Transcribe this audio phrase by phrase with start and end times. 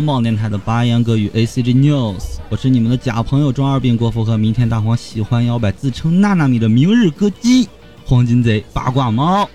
[0.00, 7.68] 这里是装爆电台的八言歌与 A C G News，我是你们的假朋友中二病郭富和明天大黄喜欢摇摆，自称娜娜米的明日歌姬
[8.06, 9.46] 黄金贼八卦猫。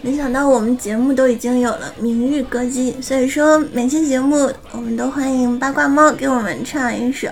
[0.00, 7.28] 没想到我们节目都已经有了明日歌姬，所以说每期节目我们都欢迎八卦猫给我们唱一首。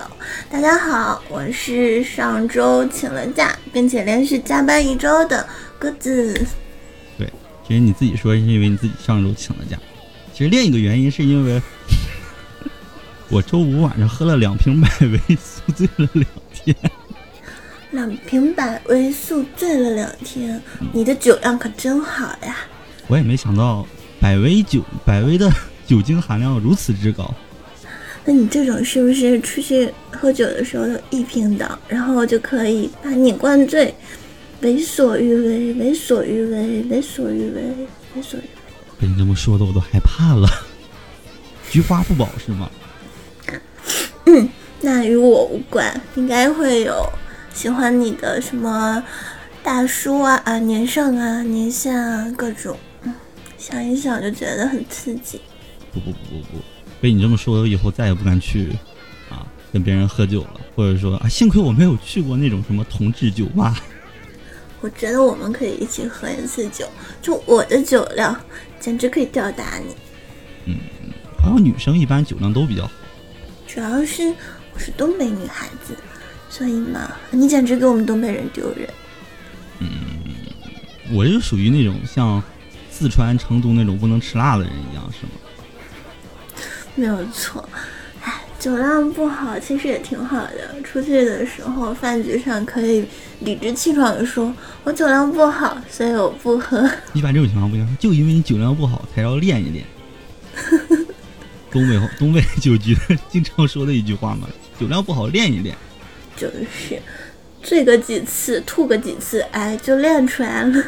[0.47, 5.43] 大家好，我是上周请了假，并且连续加班一周的
[5.79, 6.33] 鸽子。
[7.17, 7.27] 对，
[7.67, 9.75] 其实你自己说是因为你自己上周请了假，
[10.31, 11.59] 其实另一个原因是因为
[13.31, 16.75] 我周五晚上喝了两瓶百威，宿醉了两天。
[17.91, 20.61] 两瓶百威宿醉了两天，
[20.91, 22.57] 你的酒量可真好呀！
[23.07, 23.87] 我也没想到
[24.19, 25.49] 百威酒百威的
[25.87, 27.33] 酒精含量如此之高。
[28.25, 33.95] 那你这种是不是出去喝酒的时候一瓶倒，然后就可以把你灌醉，
[34.59, 37.61] 为所欲为，为所欲为，为所欲为，
[38.13, 38.49] 为所欲为？
[38.99, 40.49] 被你这么说的我都害怕了。
[41.71, 42.69] 菊花不保是吗？
[44.25, 44.49] 嗯，
[44.81, 47.07] 那与我无关，应该会有。
[47.53, 49.03] 喜欢你的什么
[49.61, 52.77] 大叔啊啊年上啊年下啊各种，
[53.57, 55.41] 想一想就觉得很刺激。
[55.91, 56.63] 不不不不不，
[57.01, 58.69] 被你这么说，我以后再也不敢去
[59.29, 63.75] 啊跟别人喝酒了，或者说啊幸亏我没有去过那种什么同志酒吧。
[64.79, 66.87] 我觉得我们可以一起喝一次酒，
[67.21, 68.33] 就我的酒量
[68.79, 69.93] 简直可以吊打你。
[70.67, 70.77] 嗯，
[71.37, 72.91] 好像女生一般酒量都比较好。
[73.73, 74.33] 主要是
[74.73, 75.95] 我是东北女孩子。
[76.49, 78.89] 所以嘛，你简直给我们东北人丢人。
[79.79, 79.87] 嗯，
[81.13, 82.43] 我就属于那种像
[82.91, 85.31] 四川成都那种不能吃辣的人一样，是吗？
[86.93, 87.67] 没有错。
[88.21, 90.81] 哎，酒量不好其实也挺好的。
[90.83, 93.05] 出去的时候，饭局上可以
[93.39, 94.53] 理直气壮的说
[94.83, 99.85] ：“我酒量不好，所以我不喝。”一般这种情况不行，就因为你酒量不好，才要练一练。
[101.71, 102.95] 东北东北酒局
[103.29, 104.47] 经常说的一句话嘛
[104.79, 105.75] ：“酒量不好，练一练。”
[106.35, 107.01] 就是
[107.63, 110.83] 醉个几次，吐个几次，哎，就练出来了。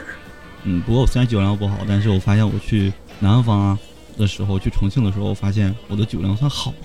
[0.63, 3.77] 嗯，不过我虽然酒量不好，但是我发现我去南方
[4.17, 6.77] 的时候，去重庆的时候，我发现我的酒量算好的。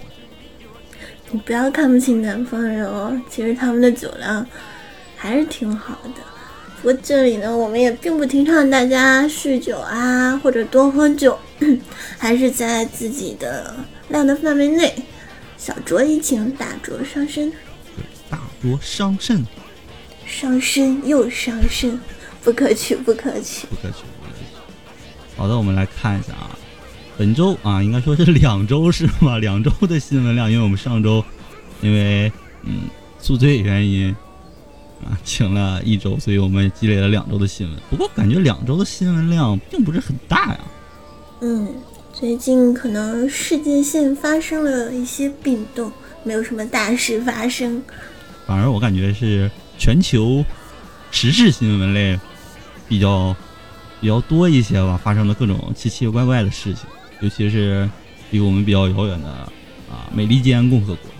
[1.30, 4.46] 你不要看不起南方人哦，其实他们的酒量
[5.16, 6.22] 还是挺好的。
[6.80, 11.36] 不过这里呢，我们也并不提倡大家酗酒啊，或者多喝酒，
[12.16, 13.74] 还是在自己的
[14.08, 14.94] 量的范围内，
[15.56, 17.52] 小酌怡情，大酌伤身。
[18.30, 19.44] 大酌伤身，
[20.24, 21.98] 伤身又伤身，
[22.44, 24.44] 不可取，不可取，不可取，不可取。
[25.36, 26.56] 好的，我们来看一下啊，
[27.16, 29.38] 本周啊，应该说是两周是吗？
[29.38, 31.24] 两周的新闻量，因为我们上周
[31.80, 32.30] 因为
[32.62, 32.82] 嗯
[33.18, 34.14] 宿醉原因
[35.04, 37.78] 啊请了一周，所以我们积累了两周的新闻。
[37.88, 40.60] 不过感觉两周的新闻量并不是很大呀。
[41.40, 41.74] 嗯，
[42.12, 45.92] 最近可能世界线发生了一些变动，
[46.24, 47.82] 没有什么大事发生。
[48.46, 50.44] 反而我感觉是全球
[51.10, 52.18] 时事新闻类
[52.88, 53.36] 比较
[54.00, 56.84] 比较多一些吧，发生了各种奇奇怪怪的事情，
[57.20, 57.88] 尤其是
[58.30, 61.10] 离我们比较遥远的啊美利坚共和国？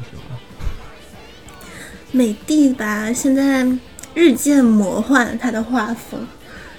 [2.10, 3.66] 美帝吧，现在
[4.14, 6.26] 日渐魔幻，他的画风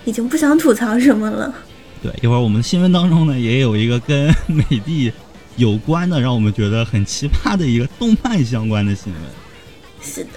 [0.05, 1.53] 已经不想吐槽什么了。
[2.01, 5.11] 对，一会儿我们新闻当中呢，也有一个跟美帝
[5.57, 9.21] 有关的，让我们觉得很奇葩的一个动漫相关的新闻。
[10.01, 10.29] 是的，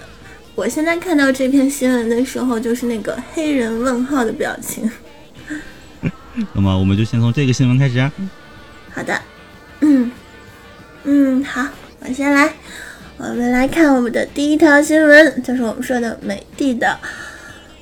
[0.54, 4.90] 我现在看到这篇新闻的时候，就是那个黑人问号的表情。
[6.52, 8.10] 那么，我们就先从这个新闻开始。
[8.90, 9.20] 好的，
[9.80, 10.10] 嗯
[11.04, 11.66] 嗯，好，
[12.00, 12.52] 我先来。
[13.24, 16.98] 我们来看我们的第一条新闻，就是我们说的美的的。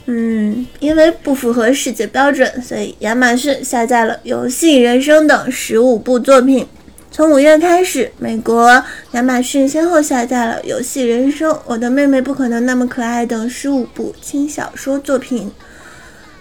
[0.05, 6.69] 嗯，因为不符合世界标准，所以亚马逊下架了《游戏人生》等十五部作品。
[7.11, 15.51] 从五月开始，美国亚马逊先后下架了《游戏人生》《我的妹妹不可能那么可爱》等十五部轻小说作品。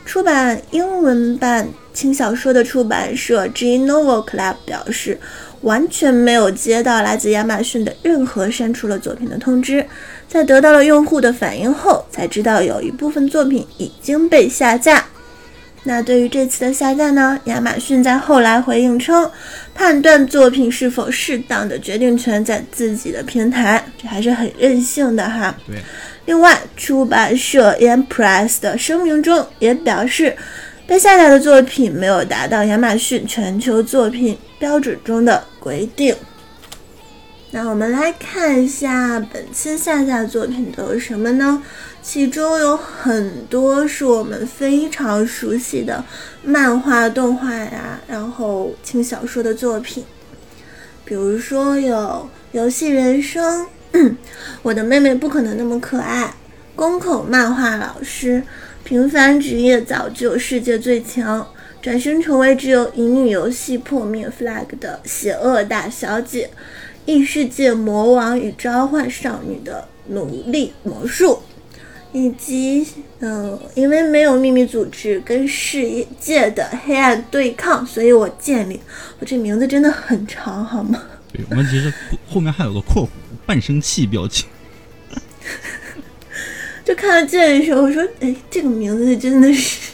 [0.05, 5.19] 出版英文版轻小说的出版社 G Novel Club 表示，
[5.61, 9.85] 完全没有接到来自亚马逊的任何删除了作品的通知，
[10.27, 15.05] 在得到了用户的反应后，才知道有一部分作品已经被下架。
[15.83, 17.39] 那对于这次的下架呢？
[17.45, 19.31] 亚马逊在后来回应称，
[19.73, 25.55] 判断作品是否适当的决定权在自己的平台，这还是很任性的哈。
[25.65, 25.77] 对。
[26.25, 30.35] 另外，出版社 Empress 的声明中也表示，
[30.89, 36.15] 被下架的作品没有达到亚马逊全球作品标准中的规定。
[37.51, 41.61] 那我们来看一下本次下架作品都有什么呢？
[42.01, 46.03] 其中有很多是我们非常熟悉的
[46.43, 50.03] 漫画、动画呀，然后轻小说的作品。
[51.05, 53.67] 比如说有游戏人生，
[54.63, 56.33] 我的妹妹不可能那么可爱，
[56.75, 58.41] 宫口漫画老师，
[58.89, 61.47] 平凡职业早就世界最强，
[61.79, 66.49] 转身成为只有乙女游戏破灭 flag 的邪恶大小姐，
[67.05, 71.39] 异世界魔王与召唤少女的努力魔术。
[72.11, 72.83] 以及，
[73.19, 78.79] 嗯，因为没有秘密组织跟世界的黑暗对抗，所以我建立。
[79.19, 81.03] 我这名字真的很长，好吗？
[81.31, 81.93] 对，我们其实
[82.27, 83.09] 后面还有个括弧，
[83.45, 84.49] 半生气表情。
[86.89, 89.91] 就看到这的时候，我说，哎，这个名字真的是。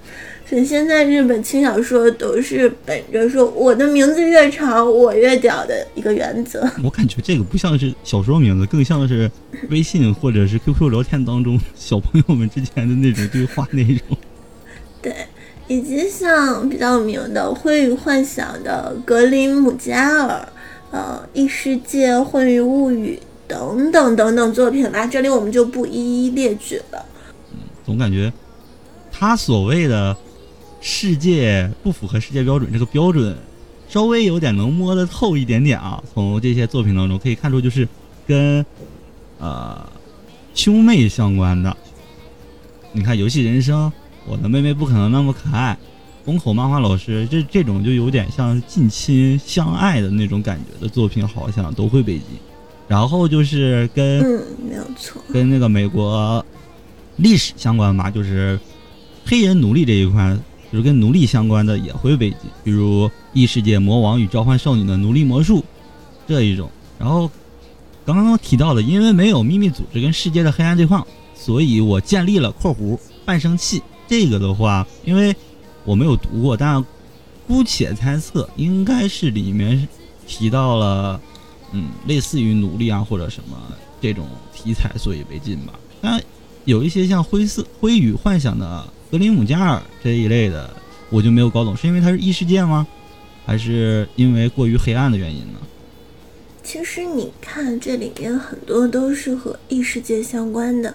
[0.48, 6.66] 所以现在日本轻小说都是本着说我的名字越长我越屌的一个原则。
[6.82, 9.30] 我感觉这个不像是小说名字，更像是
[9.68, 14.16] 微信或者是 QQ 聊天当中小朋友们之间的那种对话内容。
[15.02, 15.14] 对，
[15.66, 20.48] 以及像比较有名的《灰与幻想》的格林姆加尔，
[20.92, 27.04] 呃，《异世界混于物语》等等等等作品吧，这里我们就不一一列举了。
[27.50, 28.32] 嗯，总感觉
[29.10, 30.16] 他所谓的。
[30.80, 33.36] 世界不符合世界标准，这个标准
[33.88, 36.00] 稍微有点能摸得透一点点啊。
[36.14, 37.86] 从这些作品当中可以看出，就是
[38.28, 38.64] 跟
[39.40, 39.84] 呃
[40.54, 41.76] 兄妹相关的。
[42.92, 43.90] 你看《游戏人生》，
[44.24, 45.76] 我的妹妹不可能那么可爱。
[46.24, 52.38] 宫口漫画老师，这这种就有点像近亲相爱的那种感觉的作品，好像都会被禁。
[52.88, 56.44] 然后就是跟嗯，没有错，跟那个美国
[57.16, 58.58] 历史相关吧，就是
[59.24, 60.36] 黑人奴隶这一块。
[60.70, 65.60] 就是跟奴隶相关的也会被禁，比如《异世界魔王与召唤少女的奴隶魔术》
[66.26, 66.70] 这一种。
[66.98, 67.30] 然后
[68.04, 73.82] 刚刚提到的，因为没有秘密组织跟世界的黑暗对抗，所以我建立了（括弧半生器）。
[74.06, 75.34] 这个的话，因为
[75.86, 76.84] 我没有读过，但
[77.46, 79.88] 姑且猜测，应该是里面
[80.26, 81.18] 提到了，
[81.72, 83.56] 嗯，类似于奴隶啊或者什么
[84.00, 85.72] 这种题材，所以被禁吧。
[86.00, 86.22] 但
[86.64, 88.86] 有一些像灰色、灰与幻想的。
[89.10, 90.68] 格林姆加尔这一类的，
[91.08, 92.86] 我就没有搞懂，是因为它是异世界吗？
[93.46, 95.58] 还是因为过于黑暗的原因呢？
[96.62, 100.94] 其实你看，这里面很多都是和异世界相关的。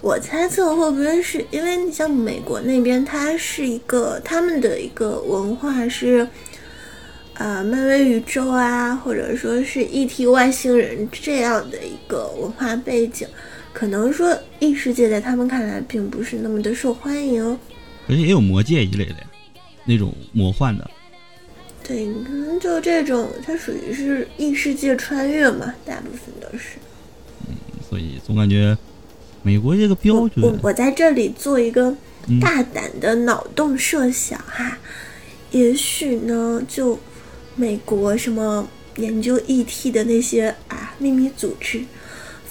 [0.00, 6.26] 我猜测会不会是因为你像美国那边，它是一个他们的一个文化是，
[7.40, 10.26] 啊，漫威宇宙啊，或者说是 E.T.
[10.26, 13.26] 外星人这样的一个文化背景。
[13.72, 17.42] 可能说异世界在他们看来并不是那么的受欢迎，
[18.06, 19.26] 而且也有魔界一类的呀，
[19.86, 20.90] 那种魔幻的。
[21.82, 26.76] 对，可能就这种，它属于是异世界穿越嘛，大部分都是。
[27.48, 27.54] 嗯，
[27.88, 28.76] 所以总感觉
[29.42, 30.44] 美国这个标准。
[30.44, 31.96] 我我在这里做一个
[32.38, 34.76] 大胆的脑洞设想哈，
[35.52, 36.98] 也许呢，就
[37.60, 38.66] 美国什么
[38.96, 41.82] 研究 ET 的那些啊秘密组织。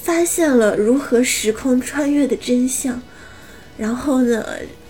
[0.02, 2.98] 发现了如何时空穿越的真相，
[3.76, 4.42] 然后呢，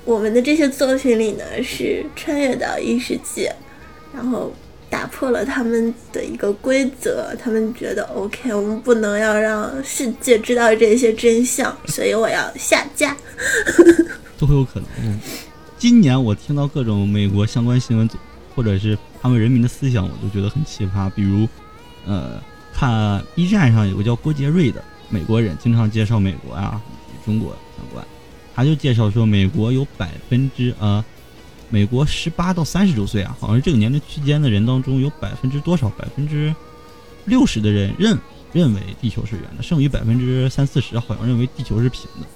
[0.05, 3.53] 我们的这些作品里呢是穿越到异世界，
[4.15, 4.55] 然后
[4.89, 13.17] 打破了他们的一个规则，他们觉得 OK，我们不能要让世界知道这些真相， 所以我要下架，
[14.39, 15.19] 都会有可能。
[15.77, 18.09] 今年我听到各种美国相关新闻，
[18.55, 21.11] 或者是他们人民的思想，我都觉得很奇葩。
[21.11, 21.49] 比如，
[22.07, 22.41] 呃，
[22.73, 24.83] 看 B 站上有个叫郭杰瑞的。
[25.09, 26.81] 美国人经常介绍美国啊，
[27.25, 28.07] 中国相关，
[28.55, 31.05] 他就介绍说，美国有百分之呃，
[31.69, 35.89] 美国十八到三十周岁啊，好像是这个年龄区间的人当中，有百分之多少？
[35.91, 36.55] 百分之
[37.25, 38.17] 六十的人认
[38.53, 42.27] 认为地球是圆的，剩余百分之三四十好像认为地球是平的。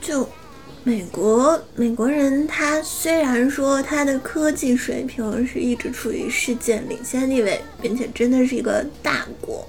[0.00, 0.28] 就
[0.88, 9.68] 美国美国人，他虽然说他的科技水平是一直处于世界领先地位，并且真的是一个大国。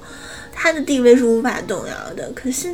[0.53, 2.73] 他的地位是无法动摇的，可是，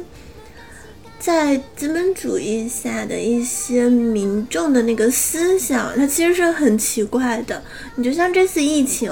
[1.17, 7.63] 在资本主义下的一些民众的那个思想，它其实是很奇怪的。
[7.95, 9.11] 你就像这次疫情，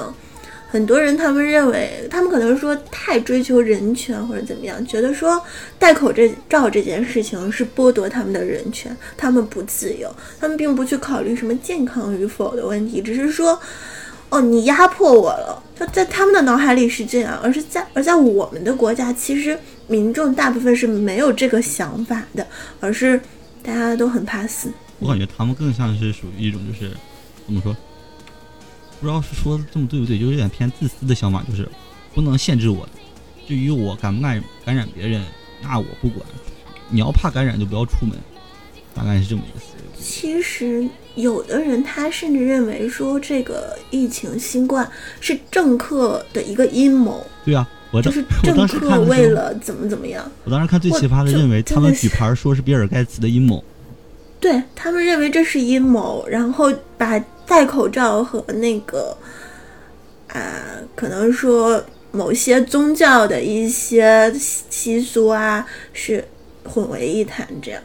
[0.74, 5.40] 很多人他们认为，他们可能说太追求人权或者怎么样，觉得说
[5.78, 6.12] 戴口
[6.48, 13.56] 罩这件事情是剥夺他们的人权，他们不自由，他们并不去考虑什么健康与否的问题，只是说。
[14.30, 22.44] 哦，你压迫我了，就在他们的脑海里是这样，而是在而在我们的国家，其实民众大部分是没有这个想法的，
[22.80, 23.20] 而是
[23.62, 24.70] 大家都很怕死。
[24.98, 26.90] 我感觉他们更像是属于一种就是
[27.46, 27.76] 怎么说，
[29.04, 31.68] 不知道是说的这么对不对，就有点偏自私的想法，就是
[32.14, 32.88] 不能限制我。
[33.46, 35.22] 至于我敢不敢感染别人，
[35.62, 36.26] 那我不管。
[36.88, 38.16] 你要怕感染就不要出门，
[38.94, 40.02] 大概是这么一个思维。
[40.02, 47.26] 其实有的人他甚至认为说这个疫情新冠是政客的一个阴谋。
[47.44, 50.24] 对啊，我就是 政客为了怎么怎么样。
[50.44, 53.62] 我当时看最奇葩的，认为他们举牌说是比尔盖茨的阴谋。
[54.44, 59.16] 对他们认为这是阴谋，然后把戴口罩和那个，
[60.28, 60.62] 啊，
[60.94, 61.82] 可能说
[62.12, 66.22] 某些宗教的一些习俗啊是
[66.62, 67.82] 混为一谈，这样。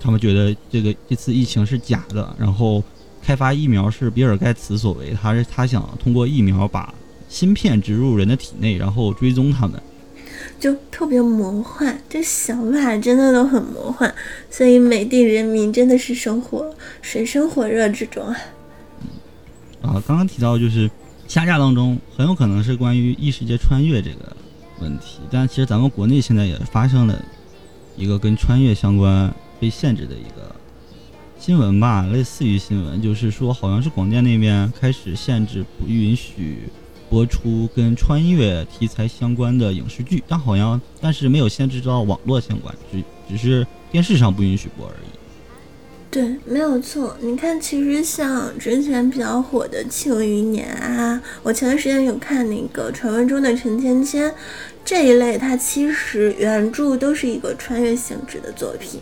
[0.00, 2.82] 他们觉得这个这次疫情是假的，然后
[3.22, 6.94] 开发疫苗是比尔盖茨所为，他是他想通过疫苗把
[7.28, 9.78] 芯片植入人的体内，然后追踪他们，
[10.58, 14.12] 就特别魔幻，这想法真的都很魔幻，
[14.50, 18.36] 所以美帝人民真的是生活水深火热之中啊。
[19.82, 20.90] 啊，刚刚提到就是
[21.28, 24.36] 下架当中很有可能是关于异世界穿越这个
[24.80, 27.24] 问题，但其实咱们国内现在也发生了
[27.96, 29.32] 一个跟穿越相关。
[29.60, 30.56] 被限制的一个
[31.38, 36.60] 新闻吧，类似于新闻，就是说好像是广电那边开始限制不允许
[37.10, 45.10] 播出跟穿越题材相关的影视剧，但好像但是没有限制到网络相关，只只是电视上不允许播而已。
[46.12, 47.16] 对，没有错。
[47.20, 54.28] 你看，其实像之前比较火的《庆余年》啊，我前段时间有看那个《传闻中的陈芊芊》
[54.84, 59.00] 这一类，它其实原著都是一个穿越性质的作品。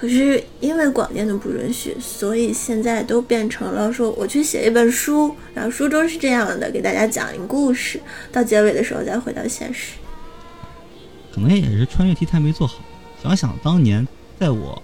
[0.00, 8.00] 可是因为广电的不允许，所以现在都变成了说我去写一本书，然后书中是这样的，给大家讲一个故事，
[8.30, 9.94] 到结尾的时候再回到现实。
[11.34, 12.76] 可能也是穿越题材没做好。
[13.20, 14.06] 想想当年
[14.38, 14.80] 在我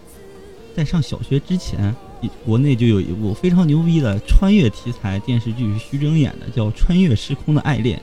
[0.77, 1.95] 在上小学之前，
[2.45, 7.97] 国内就有一部非常牛逼的穿越题材电视剧，徐峥演的，叫《穿越时空的爱恋》。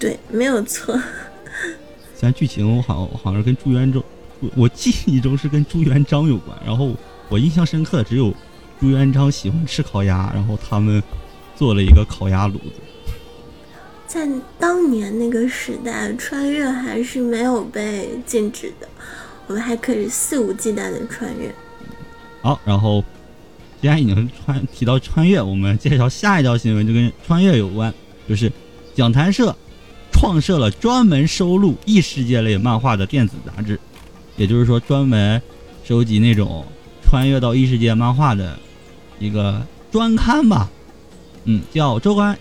[0.00, 0.98] 对，没有错。
[2.16, 4.02] 虽然剧情我好好像是跟朱元璋。
[4.40, 6.94] 我我记忆中是跟朱元璋有关，然后
[7.28, 8.34] 我印象深刻的只有
[8.80, 11.02] 朱元璋喜欢吃烤鸭，然后他们
[11.56, 12.72] 做了一个烤鸭炉子。
[14.06, 18.88] 在当年那个时代，穿越还是没有被禁止的，
[19.46, 21.52] 我们还可以肆无忌惮的穿越。
[22.42, 23.02] 好，然后
[23.80, 27.92] 既然已经穿提到穿越，我们介绍下一条新闻就跟穿越有关，
[28.28, 28.52] 就是
[28.94, 29.56] 讲谈社
[30.12, 33.80] 创设了专门收录异世界类漫画的电子杂志。
[34.36, 35.40] 也就是说，专门
[35.84, 36.64] 收集那种
[37.02, 38.58] 穿越到异世界漫画的
[39.18, 40.70] 一个专刊吧，
[41.44, 42.34] 嗯，叫周刊《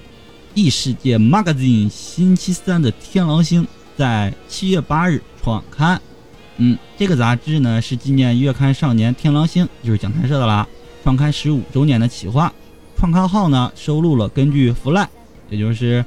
[0.53, 6.01] 异世界 Magazine》星期三的天狼星在七月八日创刊，
[6.57, 10.67] 嗯，这个杂志呢是纪念月刊少年天狼星，就是讲谈社的啦，
[11.03, 12.51] 创刊十五周年的企划。
[12.95, 15.09] 创刊号呢收录了根据弗赖，
[15.49, 16.05] 也就是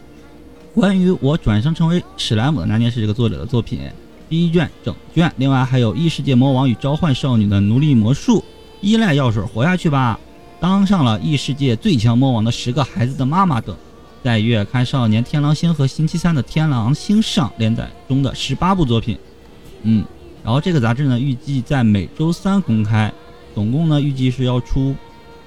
[0.75, 3.81] 关于我转生成为史莱姆的那件事这个作者的作品。
[4.29, 8.43] 第一卷整卷，另外还有异世界魔王与召唤少女的奴隶魔术，
[8.81, 10.19] 依赖药水活下去吧，
[10.59, 13.77] 当上了异世界最强魔王的十个孩子的妈妈等，
[14.25, 19.17] 在月刊少年天狼星和星期三的天狼星上连载中的十八部作品，
[19.83, 20.05] 嗯，
[20.43, 23.13] 然后这个杂志呢预计在每周三公开，
[23.55, 24.97] 总共呢预计是要出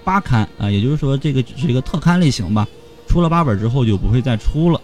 [0.05, 2.65] 八刊啊，也就是说这个只是一个特刊类型吧，
[3.07, 4.79] 出了八本之后就不会再出了。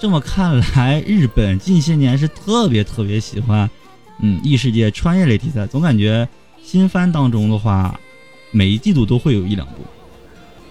[0.00, 3.68] 这么看来，日本近些年是特别特别喜欢，
[4.22, 5.66] 嗯，异世界穿越类题材。
[5.66, 6.28] 总感觉
[6.62, 7.98] 新番当中的话，
[8.52, 9.74] 每一季度都会有一两部。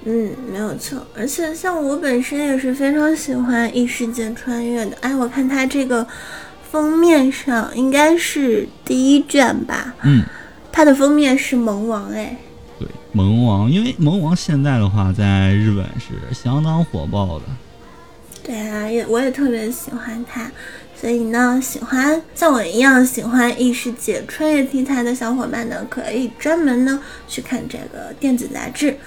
[0.06, 1.06] 嗯，没有错。
[1.14, 4.98] 而且像我本身也是非常喜欢异世界穿越的。
[5.02, 6.08] 哎，我看它这个
[6.72, 9.94] 封面上应该是第一卷吧？
[10.04, 10.24] 嗯，
[10.72, 12.38] 它的封面是萌王，哎，
[12.80, 17.46] 对，萌王，因为萌王现在的话在日本是相当火爆的。
[18.48, 20.50] 对啊，也我也特别喜欢他，
[20.96, 28.98] 所以呢，喜欢像我一样喜欢异世界穿越题材的小伙伴呢，可以专门呢去看这个电子杂志，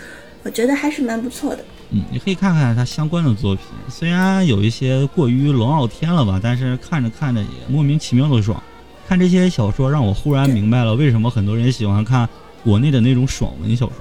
[0.42, 1.64] 我觉得还是蛮不错的。
[1.88, 8.62] 嗯，你可以看看他相关的作品，虽然有一些过于龙傲天了吧，但是看着看着也莫名其妙的爽。
[9.08, 12.28] 看这些小说，让我忽然明白了为什么很多人喜欢看
[12.62, 13.96] 国内的那种爽文小说。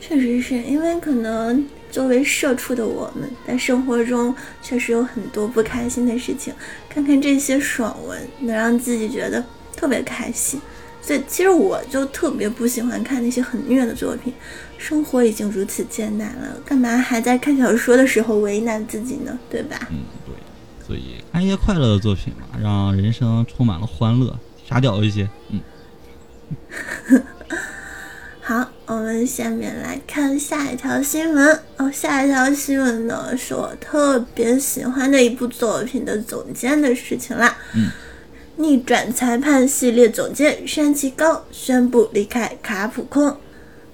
[0.00, 1.64] 确实是因为可能。
[1.94, 6.52] 作为社畜的我们，在生活中确实有很多不开心的事情。
[6.88, 9.44] 看看这些爽文，能让自己觉得
[9.76, 10.60] 特别开心。
[11.00, 14.34] 所以，其实我就特别不喜欢看那些很虐的作品。
[14.76, 19.38] 生活已经如此艰难了，干嘛还在看小说的时候为难自己呢？
[19.48, 19.78] 对吧？
[19.92, 20.34] 嗯，对。
[20.84, 24.36] 所以看一些快乐的作品嘛，让人生充满了欢乐，
[24.68, 25.28] 傻屌一些。
[25.50, 25.60] 嗯。
[28.46, 31.90] 好，我们下面来看下一条新闻哦。
[31.90, 37.56] 下一条新闻呢，是我特别喜欢的一部作品的总监的事情啦。
[37.74, 37.88] 嗯，
[38.56, 43.34] 逆转裁判系列总监山崎高宣布离开卡普空。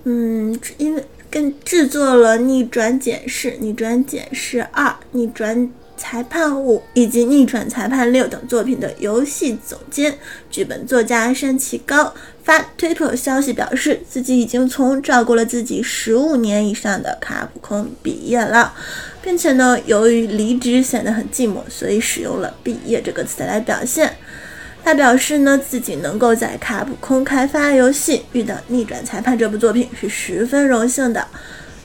[0.02, 10.18] 嗯，因为跟制作了《逆转检视》《逆转检视二》《逆转裁判五》以及《逆转裁判六》等作品的游戏总监、
[10.50, 18.72] 剧本作家山崎高发推特消息表示，自己已经从照顾了自己十五年以上的卡普空毕业了，
[19.20, 24.16] 并且呢，由于离职显得很寂寞，所以使用了“毕业”这个词来表现。
[24.82, 31.28] 他表示呢，自己能够在卡普空开发游戏，遇到《逆转裁判》这部作品是十分荣幸的。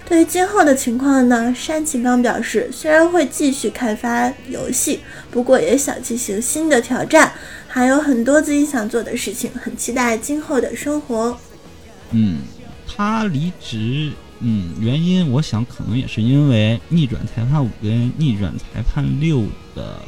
[0.08, 5.00] 对于今后的情况呢，山崎刚表示，虽然会继续开发游戏，
[5.32, 7.34] 不过也想进行新的挑战，
[7.68, 11.38] 还有很多自己想做的事情，很期待今后的生活。
[12.12, 12.42] 嗯，
[12.88, 19.38] 他离职，嗯，原因我想可能也是因为《逆转裁判五》跟《逆转裁判六》
[19.76, 20.00] 的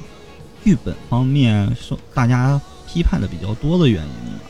[0.63, 2.62] 剧本方面受大家。
[2.89, 4.50] 批判的比较多的原因吧，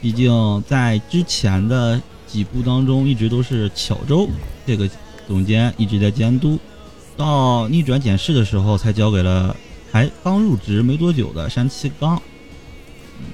[0.00, 0.28] 毕竟
[0.68, 1.98] 在之前的
[2.30, 4.28] 几部当中，一直都是巧周
[4.66, 4.88] 这个
[5.26, 6.58] 总监一直在监督，
[7.16, 9.56] 到逆转检视的时候，才交给了
[9.90, 12.20] 还刚入职没多久的山崎刚。
[13.18, 13.26] 嗯，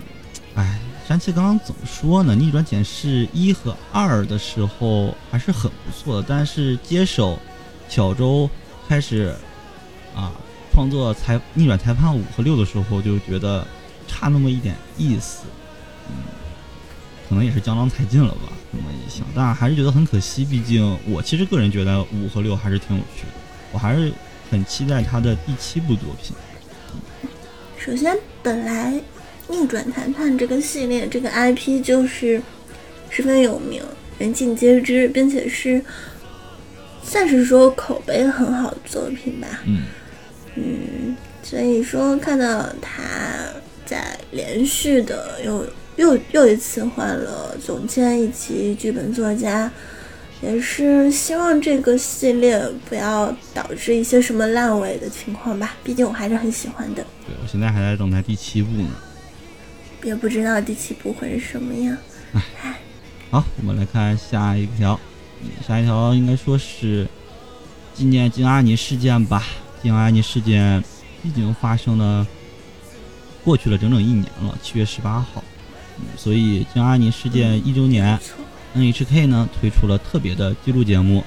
[0.54, 2.34] 哎，山崎刚怎么说呢？
[2.34, 7.38] 逆转检视一和二的时候还是很不错的，但是接手
[7.88, 8.48] 巧周
[8.88, 9.34] 开始
[10.14, 10.32] 啊
[10.72, 13.66] 创作裁逆转裁判五和六的时候，就觉得。
[14.08, 15.46] 差那么一点意思，
[16.08, 16.14] 嗯，
[17.28, 18.52] 可能也是江郎才尽了吧。
[18.72, 20.44] 这么一想，但还是觉得很可惜。
[20.44, 23.32] 毕竟我其实个人觉得五和六还是挺有趣的，
[23.72, 24.12] 我还是
[24.50, 26.34] 很期待他的第七部作品。
[27.78, 28.92] 首先，本来
[29.48, 32.42] 《逆转谈判》这个系列这个 IP 就是
[33.10, 33.82] 十分有名，
[34.18, 35.82] 人尽皆知，并且是
[37.02, 39.62] 算是说口碑很好的作品吧。
[39.64, 39.82] 嗯
[40.56, 42.92] 嗯，所以说看到他。
[43.86, 45.64] 在连续的又
[45.96, 49.70] 又又一次换了总监以及剧本作家，
[50.42, 55.74] 也是希望这个系列不要导致一些什么烂尾的情况吧。
[55.82, 57.04] 毕竟我还是很喜欢的。
[57.26, 58.90] 对我现在还在等待第七部呢，
[60.04, 61.96] 也不知道第七部会是什么样。
[62.32, 62.78] 唉，
[63.30, 65.00] 好，我们来看下一条，
[65.66, 67.08] 下一条应该说是
[67.94, 69.42] 纪念金阿尼事件吧。
[69.82, 70.82] 金阿尼事件
[71.22, 72.26] 已经发生了。
[73.44, 75.55] 过去了整整一年了，七月十八号，嗯，
[76.16, 78.18] 所以将阿尼事件一周年
[78.74, 81.24] ，NHK 呢推出了特别的记录节目。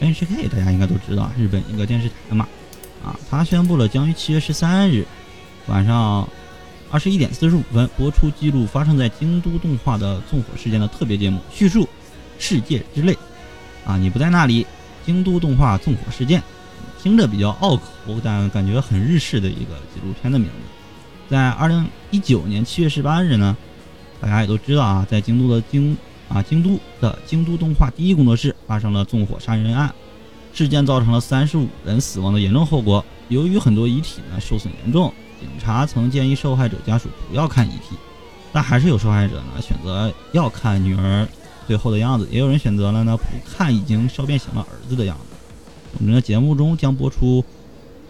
[0.00, 2.46] NHK 大家应该都知道，日本一个电视台嘛，
[3.04, 5.04] 啊，他宣布了将于七月十三日
[5.66, 6.28] 晚上
[6.90, 11.88] 二十一点四十五分播出记录发生在京都动画的纵火事件的特别节目，叙述
[12.38, 13.16] 世界之泪。
[13.84, 14.66] 啊，你不在那里，
[15.04, 16.42] 京都动画纵火事件，
[17.02, 20.54] 听着比较拗口，但感觉很日式的一个纪录片的名字。
[21.28, 23.56] 在二零一九年七月十八日呢，
[24.20, 25.96] 大家也都知道啊，在京都的京
[26.28, 29.94] 啊京都的京都动画第一工作室发生了纵火杀人案，
[30.52, 33.04] 事件造成了三十五人死亡的严重后果。
[33.28, 37.96] 由于很多遗体呢受损严重，警察曾建议受害者家属不要看遗体，
[38.52, 41.26] 但还是有受害者呢选择要看女儿
[41.66, 45.36] 最后的样子，也有人选择了呢不看已经烧变形了儿子的样子。
[45.98, 47.44] 我们的节目中将播出。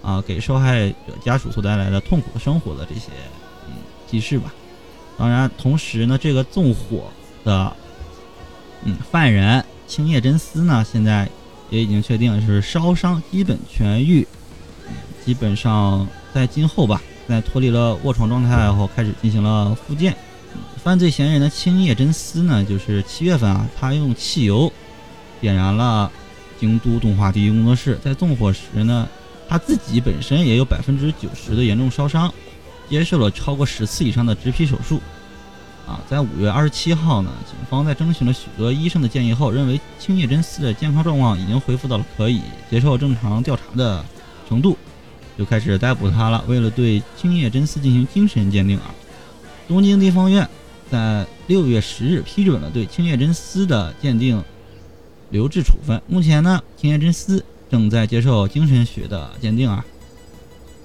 [0.00, 3.10] 啊，给受害者家属所带来的痛苦生活的这些
[3.66, 3.74] 嗯
[4.06, 4.54] 记事吧。
[5.18, 7.10] 当然，同时呢，这个纵火
[7.44, 7.76] 的
[8.84, 11.28] 嗯犯人青叶真司呢，现在
[11.70, 14.26] 也已经确定是烧伤基本痊愈，
[15.24, 20.16] 基本上在今后吧，在脱离了卧床状态后，开始进行了复健。
[20.82, 24.72] 犯罪嫌疑人的青叶真司呢，就是七月份啊，他用汽油
[25.40, 26.10] 点燃了
[26.60, 29.08] 京都动画第一工作室，在纵火时呢。
[29.50, 32.30] 他自己本身也有百分之九十的严重烧伤，
[32.88, 35.00] 接受了超过十次以上的植皮手术。
[35.86, 44.04] 啊，在五月二十七号呢，警方在征询了许多医生的建议后，认为青叶真司的健康状况已经恢复到了可以接受正常调查的
[44.48, 44.76] 程度，
[45.38, 46.44] 就开始逮捕他了。
[46.46, 48.94] 为了对青叶真司进行精神鉴定啊，
[49.66, 50.48] 东京地方院
[50.90, 54.42] 在六月十日批准了对青叶真司的鉴定
[55.30, 56.02] 留置处分。
[56.06, 57.44] 目前呢，青叶真司。
[57.70, 59.84] 正在接受精神学的鉴定啊，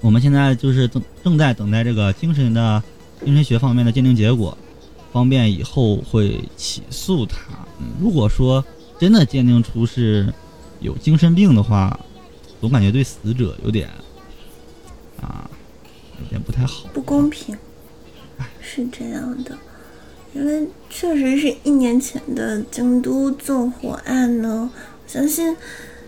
[0.04, 2.82] 我们现在就是正正在等待这个精神的
[3.24, 4.56] 精神学方面的鉴定结果，
[5.10, 7.38] 方便以后会起诉他。
[7.80, 8.62] 嗯，如果说
[9.00, 10.30] 真的鉴定出是
[10.80, 11.98] 有精神病的话，
[12.60, 13.88] 总感觉对死者有点
[15.22, 15.48] 啊，
[16.20, 17.56] 有点不太好，不公平。
[18.60, 19.56] 是这样的，
[20.34, 24.68] 因为确实是一年前的京都纵火案呢，
[25.02, 25.56] 我相信。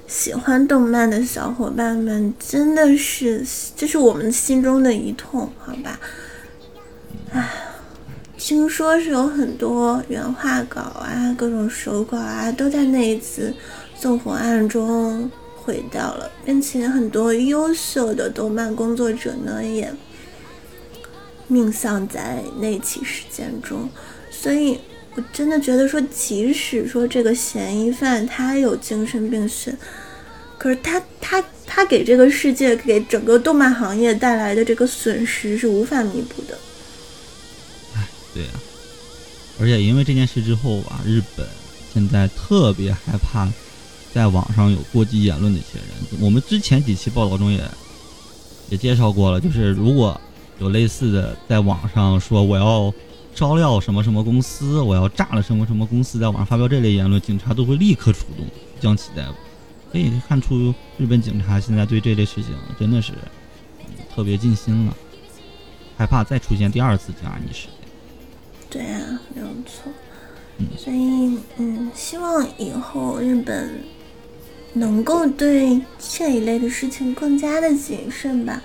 [0.06, 5.98] 喜欢动漫的小伙伴们，真的是这是我们心中的一痛，好吧？
[7.32, 7.50] 唉，
[8.38, 13.52] 听说是有很多原画稿啊、各种手稿啊，都在那一次
[13.98, 19.92] 纵火案中毁掉了，并且很多优秀的动漫工作者呢也
[21.48, 23.88] 命丧在那起事件中。
[24.30, 24.80] 所以，
[25.16, 29.74] 我真的觉得说，即使说这个嫌疑犯他有精神病史，
[30.58, 36.58] 可是他他他给这个世界、给整个动漫行业带来的这个损失是无法弥补的。
[38.34, 38.50] 对呀，
[39.58, 41.46] 而且因为这件事之后吧，日本
[41.94, 43.48] 现在特别害怕
[44.12, 46.20] 在网上有过激言论的一些人。
[46.20, 47.64] 我们之前几期报道中也
[48.68, 50.20] 也介绍过了，就是如果
[50.58, 52.92] 有类似的在网上说我要
[53.36, 58.46] 招料什么什么公司，我要炸了什么什么公司，在网上发表这类言论，警察都会立刻出动
[58.80, 59.34] 将其逮捕。
[59.92, 63.12] 可以看出，日本警察现在对这类事情真的是
[64.14, 64.96] 特别尽心了，
[65.98, 67.72] 害怕再出现第二次江安妮事件。
[68.70, 69.92] 对啊，没有错。
[70.78, 73.80] 所以，嗯，希望以后日本
[74.72, 78.62] 能够对这一类的事情更加的谨慎吧。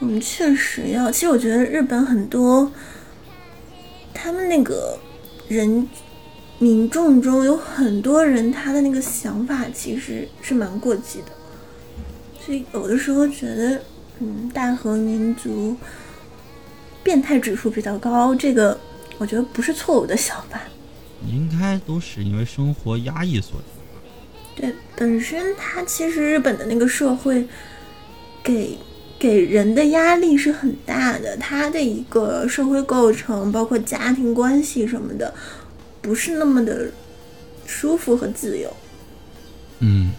[0.00, 1.08] 嗯，确实要。
[1.12, 2.70] 其实我觉得日本很多，
[4.14, 4.96] 他们那个
[5.48, 5.86] 人
[6.58, 11.26] 民众中有很多人，他的那个想法其实是蛮过激的。
[12.40, 13.82] 所以有的时候觉得，
[14.20, 15.76] 嗯，大和民族。
[17.02, 18.80] 变态指数比较高，这个
[19.18, 20.58] 我觉得不是错误的想法。
[21.28, 24.62] 应该都是因为生活压抑所致。
[24.62, 27.46] 对，本身它其实日本的那个社会
[28.42, 28.78] 给
[29.24, 35.32] 给人的压力是很大的，他的一个社会构成，包括家庭关系什么的，
[36.02, 36.90] 不是那么的
[37.64, 38.70] 舒服和自由。
[39.78, 40.12] 嗯，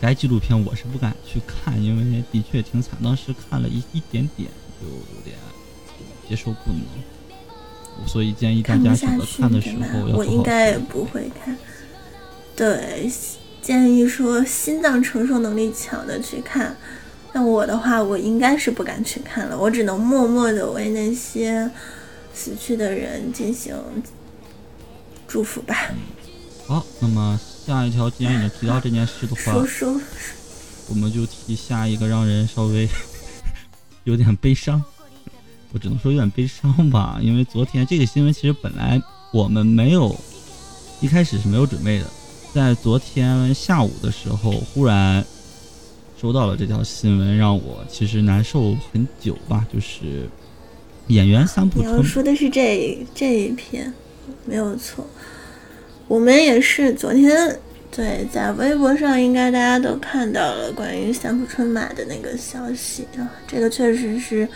[0.00, 4.48] 该纪录片我是不敢去看，因为的确挺惨，当时看了一一点点
[4.80, 5.36] 就有点。
[6.26, 11.54] 接受不能，所以建议大家选择看的时候要我应该也不会看。
[12.56, 13.10] 对，
[13.60, 16.74] 建议说心脏承受能力强的去看。
[17.34, 19.58] 那我的话，我应该是不敢去看了。
[19.58, 21.70] 我只能默默的为那些
[22.34, 23.74] 死去的人进行
[25.26, 25.74] 祝福吧。
[26.66, 30.00] 好，那么下一条，既然已经提到这件事的话，说说，
[30.88, 32.86] 我们就提下一个让人稍微
[34.04, 34.82] 有点悲伤。
[35.72, 39.00] 我只能说有点悲伤吧，因为昨天这个新闻其实本来
[39.32, 40.14] 我们没有
[41.00, 42.06] 一开始是没有准备的，
[42.54, 45.24] 在昨天下午的时候忽然
[46.22, 49.66] 收到了这条新闻，让我其实难受很久吧。
[49.74, 50.28] 就是
[51.08, 53.92] 演员三浦春，说的是这这一篇
[54.44, 55.04] 没有错，
[56.06, 57.58] 我们也是昨天
[57.90, 64.48] 对在微博上应该大家都看到了关于三浦春马的那个消息啊，这个确实是。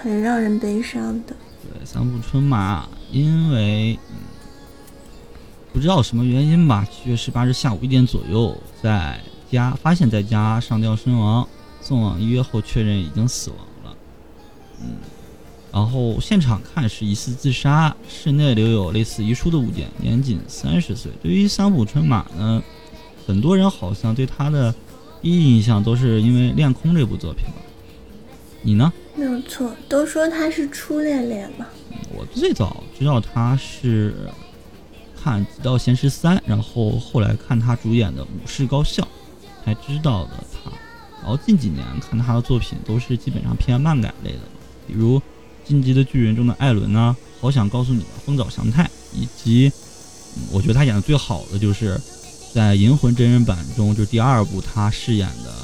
[0.00, 1.34] 很让人悲伤的。
[1.60, 3.98] 对，三浦春马因为
[5.72, 9.18] 不知道什么原因吧，七月十八日下午一点左右，在
[9.50, 11.46] 家发现在家上吊身亡，
[11.80, 13.96] 送往医院后确认已经死亡了。
[14.80, 14.96] 嗯，
[15.72, 21.10] 然后现场看是疑似自杀，室内留有类似遗书的物件，年仅三十岁。
[21.22, 22.62] 对于三浦春马呢，
[23.26, 24.74] 很多人好像对他的
[25.20, 27.54] 第一印象都是因为《恋空》这部作品吧？
[28.62, 28.92] 你呢？
[29.14, 31.66] 没有错，都说他是初恋恋嘛。
[32.14, 34.14] 我最早知道他是
[35.20, 39.02] 看《极道贤师三》，然后后来看他主演的《武士高校》，
[39.74, 40.70] 才知道的他。
[41.20, 44.40] 然后近几年看他的作品都是基本上偏漫改类的，
[44.86, 45.18] 比如
[45.64, 49.70] 《进击的巨人》中的艾伦呢，《好想告诉你的风早祥太》，以及
[50.50, 52.00] 我觉得他演的最好的就是
[52.54, 55.54] 在《银魂》真人版中，就是第二部他饰演的。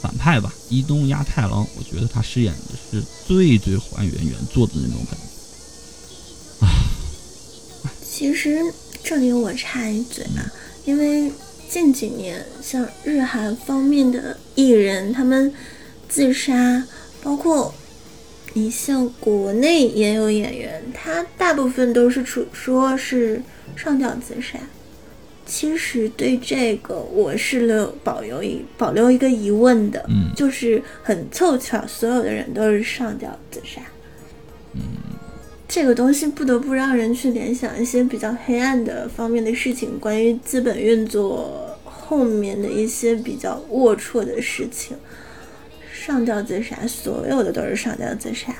[0.00, 6.64] 反派吧，伊东亚太郎，我觉得他饰演的是最最还原原作的那种感觉。
[7.86, 8.58] 啊，其实
[9.04, 10.40] 这里我插一嘴啊，
[10.86, 11.30] 因为
[11.70, 15.54] 近几年像日韩方面的艺人他们
[16.08, 16.84] 自杀，
[17.22, 17.72] 包括
[18.54, 23.40] 你像国内也有演员，他大部分都是处说是
[23.76, 24.58] 上吊自杀。
[25.46, 33.80] 其实对这个我是留保留一保留一个疑问的，嗯，就是很凑巧，所有的人都是上吊自杀，
[34.74, 34.82] 嗯，
[35.72, 44.96] 这个东西不得不让人去联想一些比较黑暗的方面的事情，关于资本运作后面的一些比较龌龊的事情。
[45.92, 48.52] 上吊自杀，所有的都是上吊自杀。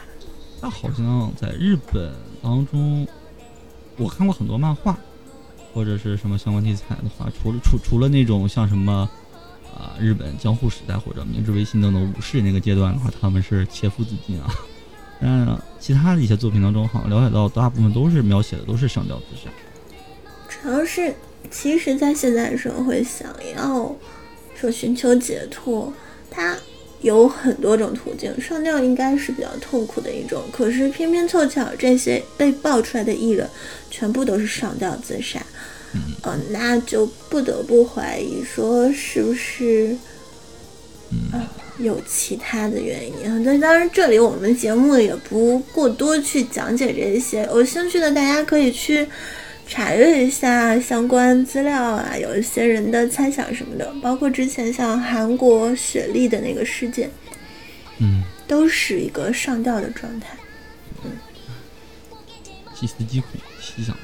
[0.63, 3.05] 那好像在日本当中，
[3.97, 4.97] 我看过很多漫画。
[5.73, 9.09] 或者是什么相关题材的话，除了除除了那种像什么，
[9.73, 14.53] 啊，日本江户时代或者明治维新等等武士那个阶段的话，他们是切腹自尽啊。
[15.21, 19.51] 但其他的一些作品当中，好像了解到大部分都是描写的都是上吊自杀。
[20.49, 21.15] 主要是，
[21.51, 23.95] 其实，在现代社会，想要
[24.59, 25.93] 说寻求解脱，
[26.31, 26.57] 它
[27.01, 28.39] 有很多种途径。
[28.41, 33.49] 上吊应该是比较痛苦的一种，可是偏偏凑巧，这些被爆出来的艺人，
[33.91, 35.41] 全部都是上吊自杀。
[35.93, 39.97] 嗯，那就不得不怀疑说，是不是，
[41.11, 41.41] 嗯，
[41.83, 43.45] 有其他的原因？
[43.45, 47.43] 但当然，这里我们节目也不过多去讲解这些。
[47.45, 49.07] 有兴趣的大家可以去
[49.67, 57.11] 查阅一下相关资料啊，有一些人的猜想什么的，包括之前像韩国雪莉的那个事件，
[57.99, 60.29] 嗯，都是一个上吊的状态。
[61.05, 61.13] 嗯，
[62.75, 63.97] 细思极恐，细想。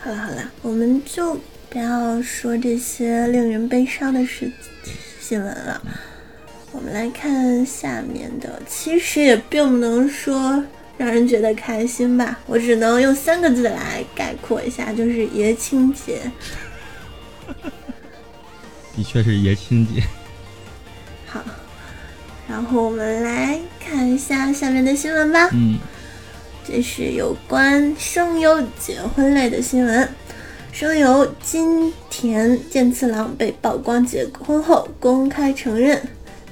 [0.00, 1.38] 好了好了，我们就
[1.70, 4.50] 不要说这些令人悲伤的事
[5.32, 5.80] 新闻了。
[6.72, 10.62] 我们来看下面的，其实也并不能说
[10.98, 12.38] 让人觉得开心吧。
[12.44, 16.30] 我只能用三个字来概括一下，就是爷青节。
[18.94, 20.02] 的确是爷青节。
[21.26, 21.42] 好，
[22.46, 25.48] 然后我们来看一下下面的新闻吧。
[25.54, 25.78] 嗯。
[26.68, 30.06] 这是有关声优结婚类的新闻。
[30.72, 36.00] 声优金田健次郎被曝光结婚后，公开承认，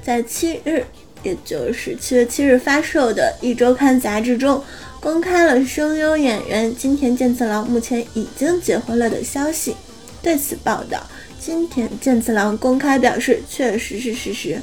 [0.02, 0.84] 在七日，
[1.22, 4.62] 也就是七月七日发售的《一周刊》杂志中，
[5.00, 9.74] 公开了声优演员金田健次郎目前已经结婚了的消息。
[10.22, 11.02] 对此报道，
[11.40, 14.60] 金田健次郎公开表示，确实是事实。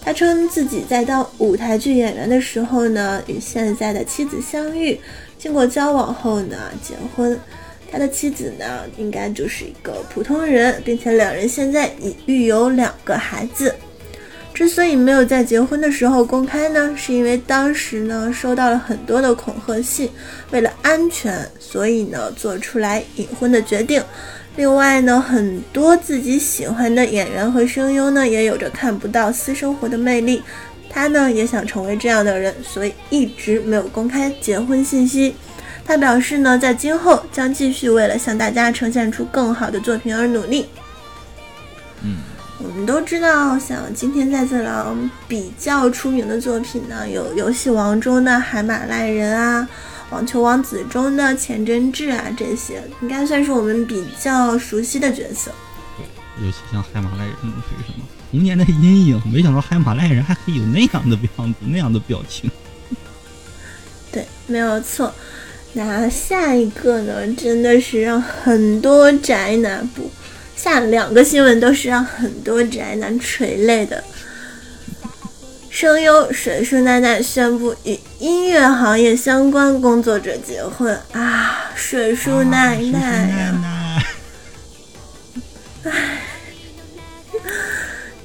[0.00, 5.00] 他称自己在当舞台剧演员的时候呢，与现在的妻子相遇，
[5.38, 7.38] 经过交往后呢结婚。
[7.90, 13.74] 他的妻子呢，应该就是一个普通人，并且两人现在已育有两个孩子。
[14.52, 20.08] 之所以没有在结婚的时候公开呢，是因为当时呢收到了很多的恐吓信，
[20.50, 24.02] 为了安全，所以呢做出来隐婚的决定。
[24.56, 30.42] 另外呢，很多自己喜欢的演员和声优呢，也有着看不到私生活的魅力。
[30.88, 35.34] 他呢也想成为这样的人，所以一直没有公开结婚信息。
[35.86, 40.66] 他表示呢，在今后将继续为了向大家呈现出更好的作品而努力。
[42.02, 42.18] 嗯，
[42.58, 49.68] 我们都知道，像今天在次郎比较出名的作品呢，有《游戏王》中的海马赖人啊。
[50.10, 55.50] 网球王子中的前真志啊，这些应该算是我们比较熟悉的角色。
[55.96, 62.48] 对，尤其像海马赖人属于什么童年的阴影，没想到海马赖人还可以有那样的样子、那样的表情。
[64.12, 65.12] 对，没有错。
[65.76, 70.10] 那下一个呢，真的是让很多宅男不，
[70.56, 74.02] 下两个新闻都是让很多宅男垂泪的。
[75.68, 81.70] 声优水树奈奈宣布与音乐行业相关工作者结婚啊！
[81.74, 84.02] 水树奈奈呀，
[85.84, 86.22] 唉，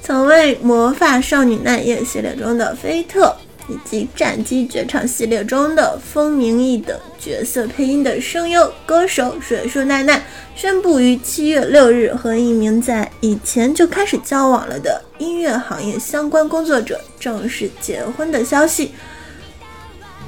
[0.02, 3.36] 曾为《魔法少女奈叶》系列中的菲特。
[3.68, 10.24] 以及《战机绝唱》系列中的风鸣翼等角色配音的声优歌手水树奈奈
[10.56, 18.92] 宣布于七月六日和一名在以前就开始交往了的音乐行业相关工作者正式结婚的消息，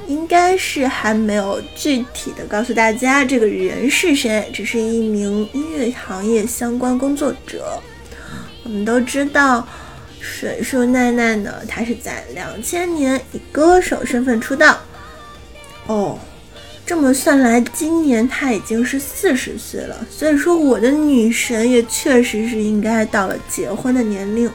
[0.06, 7.80] 应该是还没有具体的告诉大家这个人是谁，只是一名音乐行业相关工作者。
[8.62, 9.66] 我们都知道。
[10.24, 11.52] 水树奈奈呢？
[11.68, 14.80] 她是在两千年以歌手身份出道。
[15.86, 16.18] 哦，
[16.86, 20.04] 这么算来，今年她已经是四十岁了。
[20.10, 24.50] 所以说，我的女神也确实是应该到了结婚的年龄。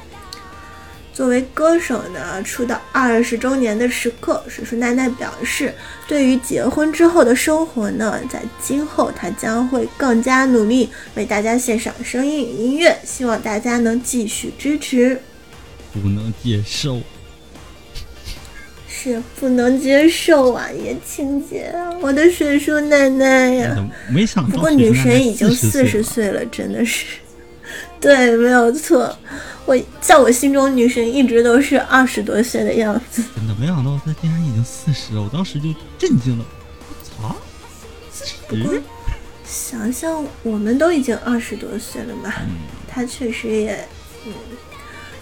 [1.13, 5.73] 作为歌手呢，出道二十周年的时刻，水树奈奈表示，
[6.07, 15.21] 对于结婚之后的生活呢，在今后她将会更加努力，为大家献上声音与音乐，希望大家能继续支持。
[15.93, 17.01] 不能接受，
[18.87, 20.69] 是不能接受啊！
[20.71, 23.89] 叶青姐，我的水叔奶奶呀！
[24.09, 27.05] 没想到，不过女神已经四十岁了，真的是，
[27.99, 29.17] 对，没有错。
[29.65, 33.23] 我在我心中，女神一直都是二十多岁的样子。
[33.35, 36.45] 真的没想到她竟然已经四十了，我当时就震惊了。
[37.03, 37.35] 操，
[38.11, 38.81] 四十！
[39.45, 42.33] 想想我们都已经二十多岁了嘛，
[42.87, 43.98] 她确实也，嗯。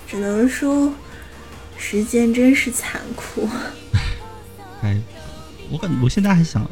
[0.08, 0.92] 只能说，
[1.78, 3.48] 时间真是残酷。
[4.82, 4.98] 哎，
[5.70, 6.66] 我感我现在还想，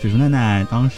[0.00, 0.96] 水树奈奈当时，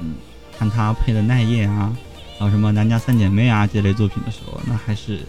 [0.00, 0.14] 嗯，
[0.58, 1.94] 看她配的奈叶啊，
[2.38, 5.20] 还有什么南家三姐妹啊这类作品的时候，那还是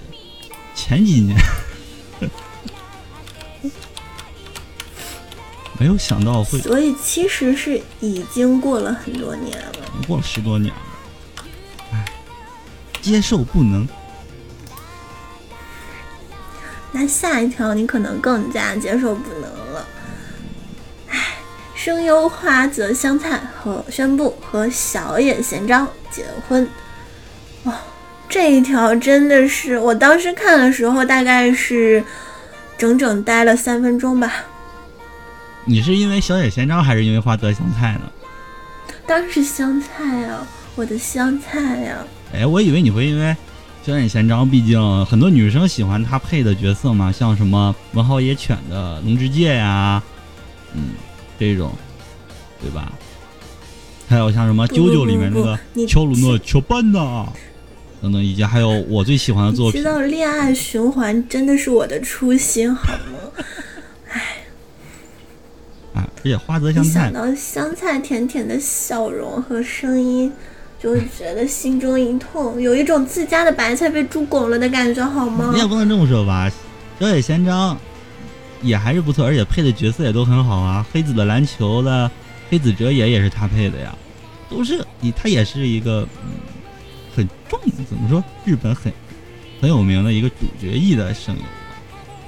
[0.74, 1.38] 前几年。
[5.80, 9.74] 没有想到会所以其实是已经过了很多年了。
[10.08, 10.82] 过了十多年了，
[11.94, 12.04] 哎，
[13.00, 13.88] 接受不能。
[17.00, 19.88] 那下一条你可能更加接受不能了。
[21.10, 21.36] 唉，
[21.76, 26.68] 声优花泽香菜和宣布和小野贤章结婚。
[27.66, 27.80] 哇，
[28.28, 32.04] 这一条真的是我当时看的时候，大概是
[32.80, 34.34] 整整待了三分钟吧。
[35.66, 38.12] 你是因为小野贤章，还是因为花泽香菜呢？
[39.06, 41.98] 当然是香菜啊，我的香菜呀！
[42.34, 43.38] 哎，我以为你会因为
[43.88, 50.04] 小野贤章，毕竟很多女生喜欢他配的角色嘛，像什么文豪野犬的龙之介呀，
[50.74, 50.90] 嗯，
[51.40, 51.72] 这种，
[52.62, 52.92] 对吧？
[54.10, 57.28] 还有像什么啾啾里面那个乔鲁诺乔班呐，
[58.02, 59.82] 等等，以及还有我最喜欢的作品。
[59.82, 63.46] 知道恋爱循环真的是我的初心，好吗？
[64.12, 70.34] 哎而且花泽香菜，想到香菜甜甜的笑容和声音，
[70.80, 75.50] 就觉得心中一痛，有一种自家的白菜被猪拱了的感觉，好吗？
[75.54, 76.52] 你也不能这么说吧，
[77.00, 77.76] 小野贤章
[78.62, 80.86] 也还是不错，而且配的角色也都很好啊。
[80.94, 82.10] 黑子的篮球的
[82.50, 83.96] 黑子哲也也是他配的呀，
[84.50, 86.32] 都是你他也是一个嗯
[87.16, 87.60] 很重
[87.90, 88.94] 怎么说日本很
[89.60, 91.42] 很有名的一个主角役的声优，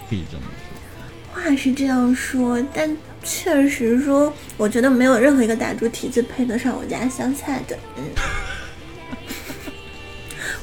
[0.09, 1.41] 可以这么说。
[1.43, 2.97] 话是这样说，但。
[3.23, 7.77] 确实说，我觉得没有任何一个打猪蹄子配得上我家香菜的。
[7.97, 8.03] 嗯，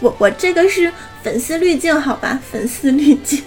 [0.01, 0.93] 我我这个是
[1.23, 3.43] 粉丝滤镜，好吧，粉丝滤镜。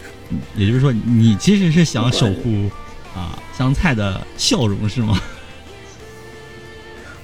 [0.55, 2.69] 也就是说，你其实是想守护
[3.15, 5.19] 啊香菜的笑容，是吗？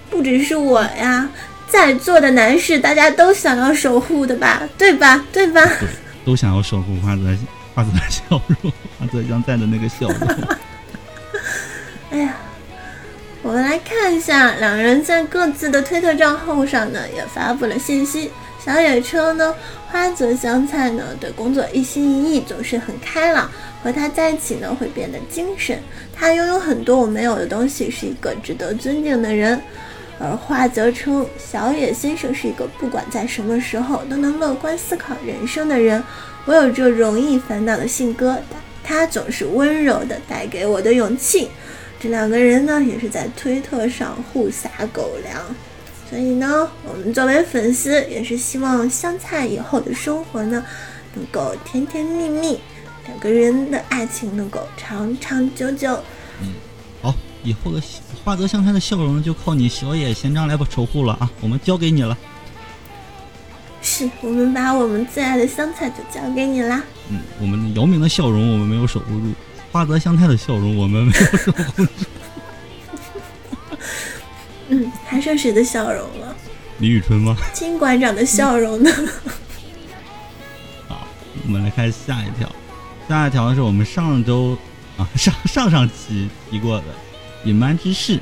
[0.09, 1.29] 不只是我呀，
[1.67, 4.67] 在座的男士大家都想要守护的吧？
[4.77, 5.23] 对吧？
[5.31, 5.63] 对吧？
[5.79, 5.87] 对，
[6.25, 7.21] 都想要守护花泽
[7.73, 10.19] 花泽的笑容，花泽香菜的那个笑容。
[12.15, 12.37] 哎呀，
[13.43, 18.31] 我们来看一下，两人在各自的推特账号上呢，也发布了信息。
[18.63, 19.53] 小野车呢，
[19.89, 23.51] 花泽香菜呢对工作一心一意，总是很开朗，
[23.83, 25.77] 和他在一起呢会变得精神。
[26.13, 29.59] 他拥有很多我没有的东西，是一个值得尊敬的人。
[30.17, 36.01] 而花泽称，小野先生是一个不管在什么时候都能乐观思考人生的人。
[36.45, 38.37] 我有着容易烦恼的性格，
[38.85, 41.49] 他总是温柔的，带给我的勇气。
[41.99, 45.41] 这两个人呢，也是在推特上互撒狗粮，
[46.09, 50.63] 所以呢，我们作为粉丝，也是希望香菜以后的生活呢，
[51.15, 52.59] 能够甜甜蜜蜜，
[53.07, 55.97] 两个人的爱情能够长长久久。
[56.41, 56.53] 嗯，
[57.01, 57.81] 好，以后的
[58.23, 62.15] 花泽香菜的笑容就靠你小野贤章来守护了啊，我们交给你了。
[63.81, 66.83] 是我们把我们最爱的香菜就交给你啦。
[67.09, 69.33] 嗯，我们姚明的笑容我们没有守护住。
[69.75, 72.05] 花泽香菜的笑容，我们没有守护住。
[74.69, 76.33] 嗯，还剩谁的笑容了？
[76.79, 77.35] 李宇春吗？
[77.51, 78.89] 金馆长的笑容呢？
[80.87, 81.05] 好，
[81.45, 82.49] 我们来看下一条。
[83.09, 84.57] 下一条是我们上周
[84.95, 86.83] 啊上上上期提过的
[87.43, 88.13] 《隐瞒之事》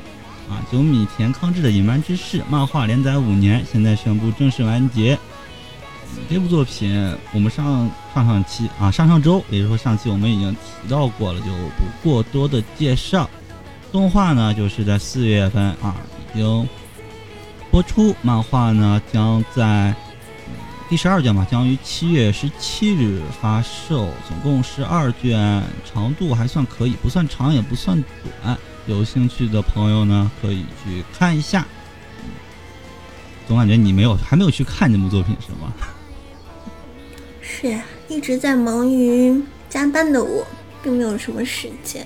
[0.52, 5.16] 啊，九米田康治的《隐瞒之事》漫画连载五年，现在宣布正式完结。
[6.28, 13.28] 这部作品我们上上上期啊，上上周，也就是说上期我们已经提到过了，就不过多的介绍。
[13.92, 15.94] 动画呢，就是在四月份啊
[16.34, 16.68] 已经
[17.70, 19.94] 播出，漫画呢将在
[20.88, 28.02] 第十二卷嘛，将于七月十七日发售，总共十二卷，长度还算可以，不算长也不算
[28.42, 28.58] 短。
[28.86, 31.64] 有兴趣的朋友呢，可以去看一下。
[33.46, 35.72] 总感觉你没有还没有去看这部作品是吗？
[37.56, 39.40] 是呀，一直在忙于
[39.70, 40.44] 加班的我，
[40.82, 42.04] 并没有什么时间。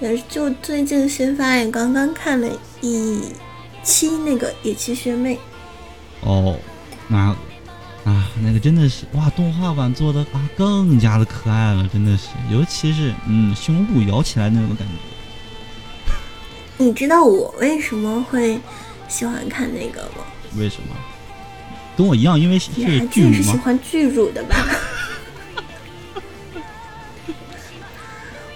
[0.00, 2.48] 也就最近新发，也刚刚看了
[2.80, 3.20] 一
[3.84, 5.38] 期那个野崎学妹。
[6.22, 6.58] 哦，
[7.06, 7.16] 那
[8.04, 16.14] 啊，那个真的是哇，动画版做的啊更加的可爱了，真的是，尤其是嗯胸部摇起来那种感觉。
[16.84, 18.58] 你知道我为什么会
[19.08, 20.24] 喜欢看那个吗？
[20.56, 20.96] 为什么？
[21.98, 22.70] 跟我一样，因为是
[23.10, 23.52] 巨乳吗？
[23.52, 24.54] 喜欢巨乳的吧？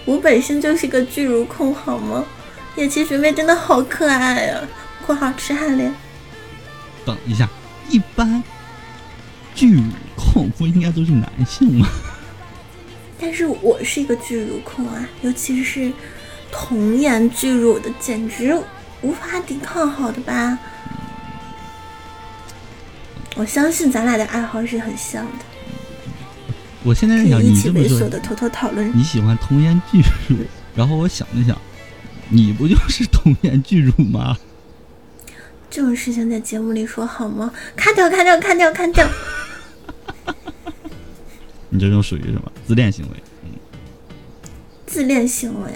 [0.05, 2.23] 我本身就是个巨乳控，好吗？
[2.77, 4.63] 野崎学妹真的好可爱啊！
[5.05, 5.93] 括号吃汉脸。
[7.05, 7.49] 等一下，
[7.89, 8.41] 一般
[9.53, 9.83] 巨乳
[10.15, 11.85] 控不应该都是男性吗？
[13.19, 15.91] 但是我是一个巨乳控啊，尤其是
[16.49, 18.57] 童颜巨乳的，简直
[19.01, 20.57] 无法抵抗，好的吧？
[23.35, 25.45] 我相信咱俩的爱好是很像的。
[26.83, 28.95] 我现在在想，一起你这么说猥琐，的偷偷讨论。
[28.97, 30.37] 你喜欢童颜巨乳，
[30.75, 31.57] 然后我想了想，
[32.29, 34.37] 你不就是童颜巨乳吗？
[35.69, 37.51] 这种事情在节目里说好吗？
[37.75, 39.09] 咔掉，咔掉，咔掉，咔掉。
[41.69, 43.17] 你这种属于什么自恋行为？
[43.43, 43.49] 嗯
[44.85, 45.71] 自恋行为。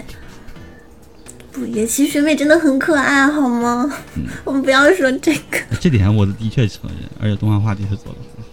[1.58, 3.90] 不，野崎学妹真的很可爱，好吗？
[4.16, 5.58] 嗯我们不要说这个。
[5.80, 8.48] 这点我的确承认，而且动画化的确做的很好。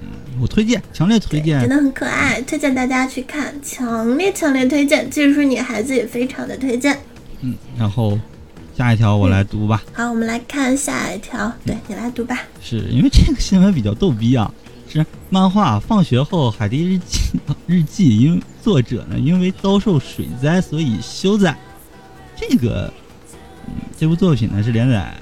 [0.00, 5.08] 嗯，我推荐，强烈推荐真的很可爱，推荐大家去看，强烈强烈推荐。
[5.10, 6.98] 即使是女孩子也非常的推荐。
[7.42, 8.18] 嗯，然后
[8.76, 12.40] 下一条我来读吧，好，我们来看下一条，对你来读吧。
[12.60, 14.52] 是因为这个新闻比较逗逼啊，
[14.88, 17.18] 是漫画《放学后海蒂日记》
[17.66, 21.56] 日记，因作者呢因为遭受水灾，所以休载。
[22.38, 22.92] 这个，
[23.66, 25.14] 嗯，这部作品呢是连载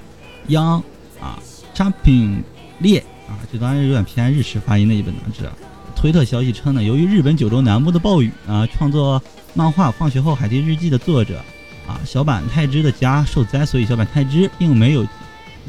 [0.47, 0.81] 央
[1.19, 1.39] 啊
[1.73, 2.43] Jumping
[2.79, 5.49] 列啊，这当然有点偏日式发音的一本杂志。
[5.95, 9.21] 推特消息称呢，由于日本九州南部的暴雨啊，创作
[9.55, 11.41] 漫画《放学后海底日记》的作者
[11.87, 15.03] 啊小坂泰之的家受灾，所以小坂泰之并没有，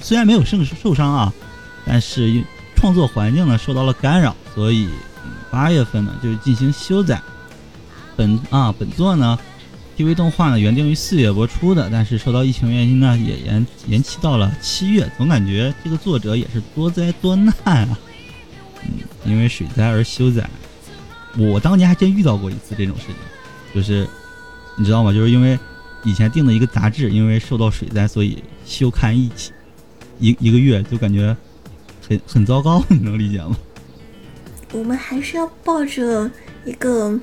[0.03, 1.33] 虽然没有受受伤啊，
[1.87, 2.45] 但是因
[2.77, 4.87] 创作环境呢受到了干扰，所以
[5.25, 7.19] 嗯八月份呢就进行休载。
[8.15, 9.39] 本啊本作呢
[9.99, 15.11] TV 动画呢原定于四月播出的，但是受到疫情原因呢也延延期到了七月。
[15.19, 17.99] 总感觉这个作者也是多灾多难啊。
[18.85, 18.93] 嗯，
[19.25, 20.49] 因为水灾而休载。
[21.37, 23.17] 我当年还真遇到过一次这种事情，
[23.75, 24.09] 就是
[24.77, 25.13] 你知道吗？
[25.13, 25.59] 就是因为
[26.05, 29.51] 以前订的一个杂志，因为受到水灾，所以休刊一期
[30.21, 31.37] 一一个月，就感觉
[32.09, 33.57] 很很糟糕， 你能理解吗？
[34.71, 36.31] 我们还是要抱着
[36.65, 37.19] 一个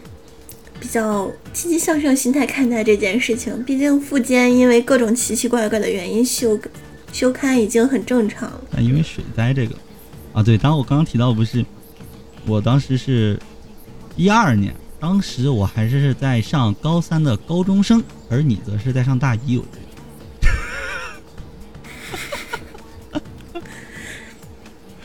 [0.80, 3.63] 比较积极向上心态看待这件事情。
[3.63, 6.59] 毕竟富坚因为各种奇奇怪怪的原因休
[7.11, 8.61] 休刊已经很正常了。
[8.71, 9.76] 但因为水灾这个
[10.34, 11.65] 啊，对，当我刚刚提到不是，
[12.45, 13.39] 我当时是
[14.15, 19.86] 一二年，当时我还是在上高三的高中生，而你则是在上大一，我觉得。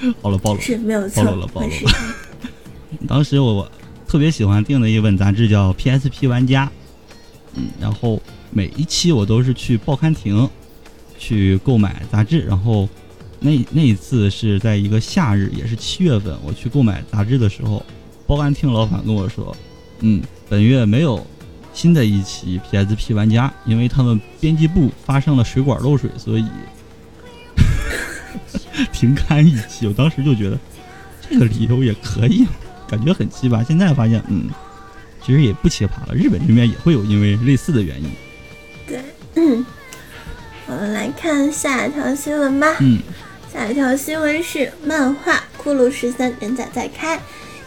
[0.21, 0.63] 好了，暴露了。
[0.63, 1.69] 是没有错，暴露了暴露
[3.07, 3.71] 当时我
[4.11, 6.69] 特别喜欢订的一本杂志叫 PSP 玩家，
[7.55, 10.51] 嗯，然后每一期我都是去报刊亭
[11.17, 12.89] 去购买杂志，然后
[13.39, 17.87] 那那一次是在一个夏日，也是七月份，我去购买杂志的时候，
[18.27, 19.57] 报刊亭老板跟我说，
[20.01, 21.25] 嗯，本月没有
[21.73, 26.45] 新的一期 PSP 玩家，因为他们编辑部发生了水管漏水，所以
[28.93, 29.87] 停刊一期。
[29.87, 30.59] 我当时就觉得
[31.31, 32.45] 这个理由也可以，
[32.91, 33.65] 感觉很奇葩。
[33.65, 34.49] 现在发现，嗯，
[35.25, 38.11] 其实也不奇葩了，日本这边也会有因为类似的原因。
[38.87, 39.01] 对，
[39.37, 39.65] 嗯，
[40.67, 42.75] 我们来看下一条新闻吧。
[42.81, 42.99] 嗯，
[43.53, 47.21] 下一条新闻是漫画《骷髅十三》连载再开，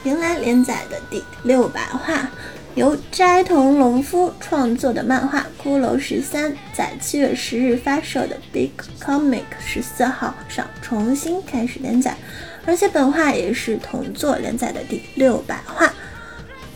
[0.03, 2.29] 迎来连载的第六百话。
[2.75, 12.17] 由斋藤龙夫创作的漫画《骷髅十三》在七月十日发售的 Big Comic 十四号上重新开始连载，
[12.65, 15.93] 而且本画也是同作连载的第六百话。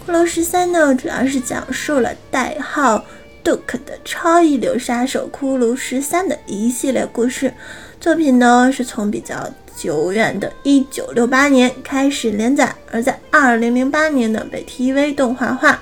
[0.05, 3.03] 骷髅十三呢，主要是讲述了代号
[3.43, 7.53] Duke 的超一流杀手骷髅十三的一系列故事。
[7.99, 15.81] 作品呢是从比较久远的1968年开始连载，而在2008年呢被 TV 动画化。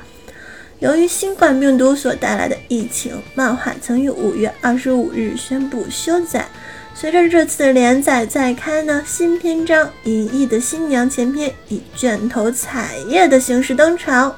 [0.79, 6.47] 由于新冠病毒所带来的疫情，漫画曾于5月25日宣布休载。
[6.97, 14.33] 随着这次连载再开呢，新篇章《隐逸的新娘》前篇以卷头彩页的形式登场。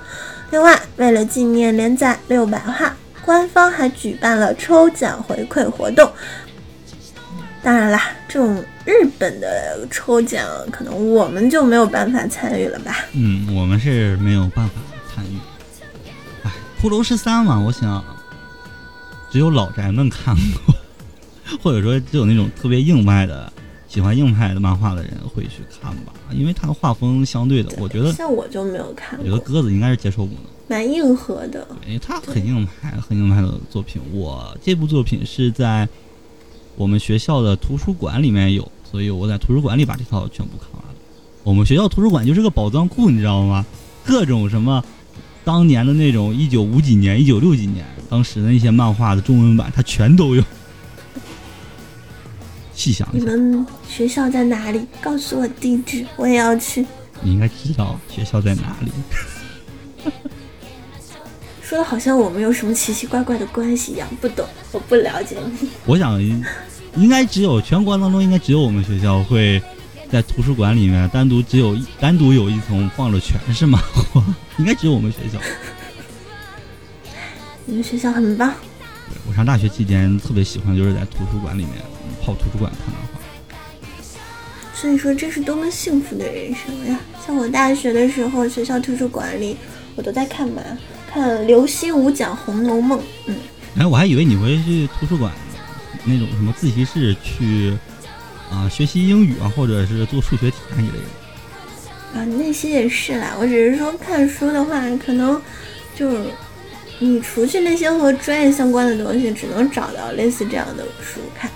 [0.50, 6.12] 另外，为了纪念连载六百话，官方还举办了抽奖回馈活动。
[7.62, 13.06] 当然啦，这种日本的抽奖，可能我们就没有办法参与了吧？
[13.14, 14.74] 嗯，我们是没有办法
[15.14, 15.38] 参与。
[16.44, 16.52] 哎，
[16.82, 18.04] 骷髅十三嘛，我想
[19.32, 20.36] 只有老宅们看
[20.66, 20.76] 过，
[21.62, 23.52] 或者说只有那种特别硬派的、
[23.88, 30.42] 喜欢硬派的漫画的人会去看吧，因为它的画风相对的，我觉得，像我就没有看我觉得，鸽子应该是接受不了。
[30.68, 31.66] 蛮硬核的。
[31.88, 34.02] 因为它很硬派、很硬派的作品。
[34.12, 35.88] 我这部作品是在
[36.76, 41.00] 我们学校的图书馆里面有，所以我在图书馆里把这套全部看完了。
[41.44, 43.66] 我们学校图书馆就是个宝藏库，你知道吗？
[44.06, 44.84] 各种什么
[45.46, 50.44] 当年的那种一九五几年、一九六几年当时的那些漫画的中文版，它全都有。
[52.78, 54.86] 细想一你，们学校在哪里？
[55.02, 56.86] 告诉我地址，我也要去。
[57.22, 58.92] 你应该知道学校在哪里。
[61.64, 65.70] 说的好像我们有什么奇奇怪怪的关系一样，不懂，我不了解你。
[65.88, 66.22] 我想，
[66.96, 69.60] 应该只有全国当中，应该只有我们学校会
[70.12, 74.24] 在图书馆里面单独只有一单独有一层放着全是漫画，
[74.60, 75.40] 应该只有我们学校。
[77.66, 78.54] 你们学校很棒。
[79.28, 81.74] 我上大学期间特别喜欢就是在图书馆里面
[82.24, 83.20] 泡图书馆看漫画。
[84.74, 87.00] 所以说这是多么幸福的人生呀！
[87.26, 89.58] 像我大学的时候，学校图书馆里
[89.96, 90.62] 我都在看嘛，
[91.12, 93.00] 看刘心武讲《红楼梦》。
[93.26, 93.36] 嗯，
[93.80, 95.34] 哎，我还以为你会去图书馆
[96.06, 97.76] 那种什么自习室去
[98.52, 102.20] 啊学习英语啊，或者是做数学题啊一类的。
[102.20, 103.36] 啊，那些也是啦。
[103.40, 105.42] 我只是说看书的话，可能
[105.96, 106.18] 就是
[107.00, 111.50] 你除去那些和专业相关的东西，只能找到类似这样的书看。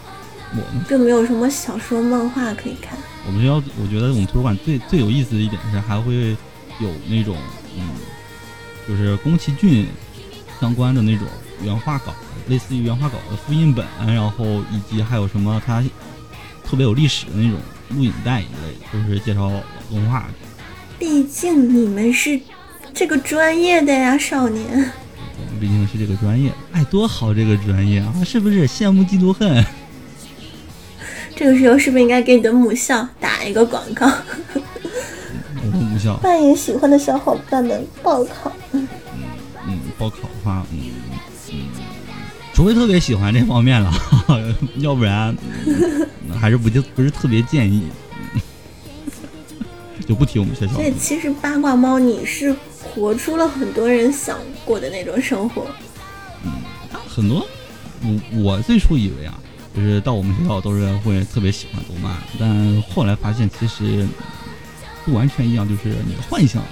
[0.51, 2.97] 我们并没有什么小说、漫画可以看。
[3.25, 6.35] 我们学校，我觉得我们图书馆最最有意思的一点是，还会
[6.79, 7.37] 有那种
[7.77, 7.89] 嗯，
[8.87, 9.87] 就是宫崎骏
[10.59, 11.25] 相关的那种
[11.63, 12.13] 原画稿，
[12.47, 15.81] 类似于原画稿的复印本，然后以及还有什么它
[16.63, 20.27] 特别有历史的那种录影带一类的，就是介绍老动画。
[20.99, 22.39] 毕竟你们是
[22.93, 24.91] 这个专业的呀，少年。
[25.61, 29.63] 毕竟是这个专业的，哎，多好这个专业啊，是不是羡慕嫉妒恨？
[31.37, 34.11] 这个时候是不是应该给你的母校打一个广告？
[34.55, 38.51] 我们母校，欢迎喜欢的小伙伴们报考。
[38.73, 38.87] 嗯，
[39.99, 40.79] 报考的话，嗯
[41.51, 41.59] 嗯，
[42.53, 43.93] 除非特别喜欢这方面了，
[44.77, 45.35] 要不然、
[45.67, 46.07] 嗯
[46.39, 47.83] 还是不就不是特别建议，
[48.33, 48.41] 嗯
[50.07, 50.77] 就不提我们学校了。
[50.79, 52.55] 所以其实八卦猫你是
[52.93, 55.67] 活出了很多人想过的那种生活。
[56.43, 56.51] 嗯
[57.07, 57.45] 很多，
[58.01, 59.37] 我我最初以为啊，
[59.75, 64.07] 就是到我们学校都是会特别喜欢动漫，但后来发现其实
[65.05, 66.63] 不完全一样，就是你的幻想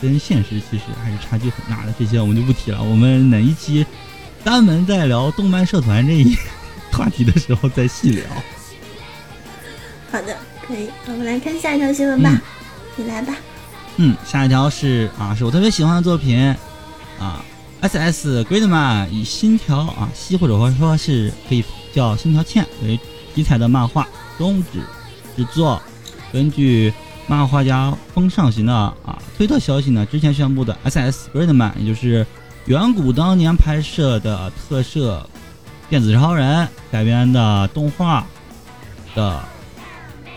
[0.00, 1.94] 跟现实其实还是差距很大的。
[1.98, 3.84] 这些我们就不提了，我们哪一期
[4.42, 6.36] 单门在聊动漫社团这一
[6.92, 8.24] 话题的时候再细聊。
[10.10, 12.30] 好的，可以，我们来看下一条新闻吧。
[12.32, 12.40] 嗯
[12.96, 13.34] 你来吧。
[13.96, 16.38] 嗯，下一条是啊，是我特别喜欢的作品
[17.18, 17.44] 啊
[17.80, 18.42] ，S.S.
[18.44, 22.98] Gridman 以新条啊西或者说是可以叫新条茜为
[23.34, 24.80] 题材的漫画终止
[25.36, 25.80] 制作。
[26.32, 26.92] 根据
[27.26, 31.28] 漫画家风上行的啊推特消息呢，之前宣布的 S.S.
[31.34, 32.26] Gridman 也就是
[32.64, 35.28] 远古当年拍摄的特摄
[35.90, 38.26] 电子超人改编的动画
[39.14, 39.38] 的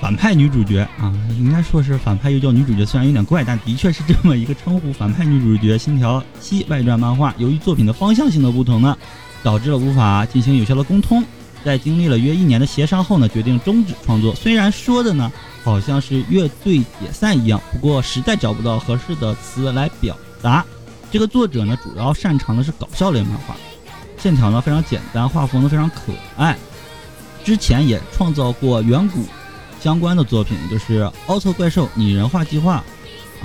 [0.06, 4.94] 反派女主角啊，应该说是反派又叫女主角，虽然有点怪，但的确是这么一个称呼。
[4.94, 8.96] 反派女主角星条七外传漫画，由于作品的方向性的不同呢，
[9.42, 11.24] 导致了无法进行有效的沟通。
[11.64, 14.36] 在经历了约一年的协商后呢，决定终止创作。
[14.36, 15.32] 虽然说的呢
[15.64, 20.64] 好像是乐队解散一样，不过实在找不到合适的词来表达。
[21.12, 23.56] 这个作者呢，主要擅长的是搞笑类漫画，
[24.20, 26.56] 线条呢非常简单，画风呢非常可爱。
[27.44, 29.26] 之前也创造过远古
[29.86, 32.84] 相关的作品，就是《奥特怪兽拟人化计划》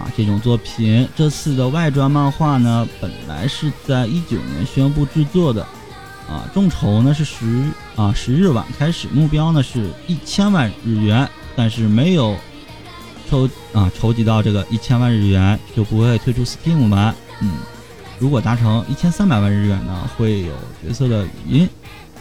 [0.01, 1.07] 啊这种作品。
[1.14, 5.62] 这次的外传漫画呢，本来是在一九年宣布制作的，
[6.26, 7.64] 啊，众筹呢是十
[7.95, 12.34] 啊十日晚开始，目标呢是一千万日元，但是没有
[13.28, 17.14] 筹啊筹集到这个一千万日元就不会推出 Steam 版。
[17.43, 17.59] 嗯，
[18.18, 21.68] 如果达成一千三百万日元呢，会有角色的语音，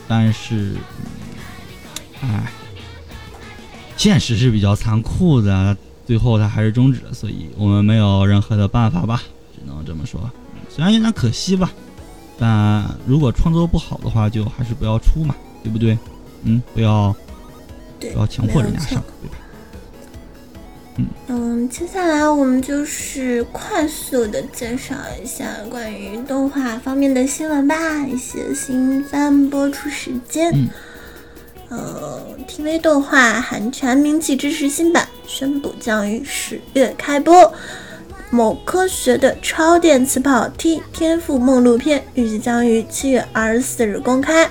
[0.09, 0.75] 但是，
[2.21, 2.51] 哎。
[3.99, 5.75] 现实是比较残酷的，
[6.07, 9.21] 最后它还是终止了，所以我们没有任何的办法吧，
[9.53, 10.31] 只能这么说。
[10.69, 11.69] 虽然有点可惜吧，
[12.37, 15.97] 但如果创作不好的话，就还是不要出嘛，对不对？
[16.43, 17.13] 嗯，不要
[17.99, 19.35] 对，不要强迫人家上，对吧？
[21.27, 30.53] 嗯，接下来我们就是快速的介绍一下关于动画方面的新闻吧，一些新番播出时间。
[30.55, 30.69] 嗯
[31.69, 37.53] 呃，TV 动画《韩全名气之时》新版宣布将于十月开播。
[38.31, 44.49] 某科学的超电磁炮 T 天赋梦露片预计将于七月二十四日公开。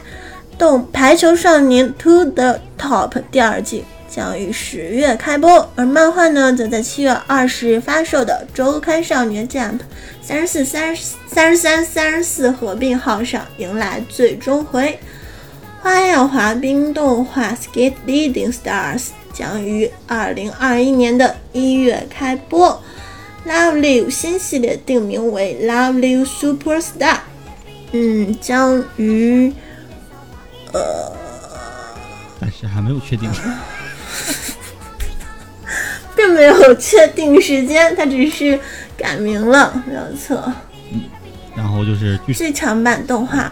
[0.56, 9.80] 动《排球少年 To the Top》第二季将于十月开播，而漫画呢，则在七月二十日发售的周刊少年 Jump
[10.20, 14.98] 三十四、三十三十三、三十四合并号上迎来最终回。
[15.80, 19.00] 花样滑冰动画《Skate Leading Stars》
[19.32, 22.82] 将于二零二一年的一月开播。
[23.46, 27.18] Love Live 新系列定名为 Love Live Superstar，
[27.92, 29.52] 嗯，将于
[30.72, 31.12] 呃
[32.40, 33.30] 但是还没有确定。
[36.14, 38.58] 并没有确定时间，它只是
[38.96, 40.52] 改名了，没有错。
[41.56, 43.44] 然后就是剧场版动画《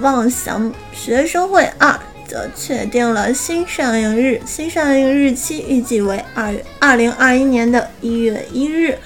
[0.00, 1.90] 妄想学生会二》
[2.26, 8.98] 则确定了新上映日，新上映日期预计为二月二零二一年的一月一日。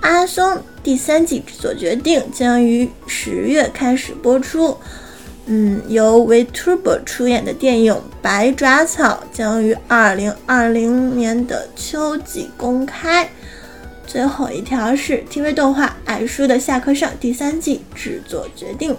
[0.00, 4.76] 阿松第三季制作决定将于十月开始播出。
[5.46, 13.28] 嗯，由 Vtuber 出演的电影《白爪草》将于二零二零年的秋季公开。
[14.06, 18.96] 最后一条是 TV 动画《爱书的下课上》第三季制作决定。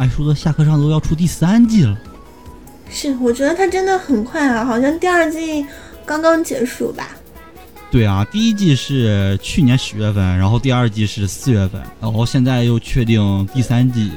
[0.00, 1.94] 爱书的下课上都要出第三季了。
[2.88, 5.66] 是，我觉得它真的很快啊，好像第二季
[6.06, 7.10] 刚刚结束吧。
[7.90, 14.10] 对啊，第一季是去年十月份，然后第二季是四月份，然后现在又确定第三季。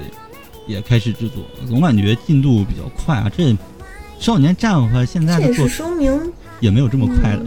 [0.66, 3.30] 也开始制作，总感觉进度比较快啊！
[3.36, 3.44] 这
[4.18, 6.18] 《少年战和现在的做，说明
[6.62, 7.44] 也没有这么快的。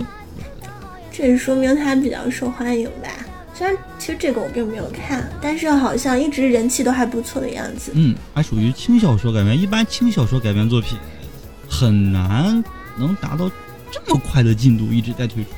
[1.10, 3.08] 这也说明它比较受欢迎吧？
[3.56, 7.92] 虽然其实这个我并没有看，但是好像一直人气都还不错的样子。
[7.94, 10.98] 嗯，还属于轻小说改编，一般轻小说改编作品
[11.68, 12.62] 很难
[12.98, 13.50] 能达到
[13.90, 15.50] 这么快的进度，一直在推出。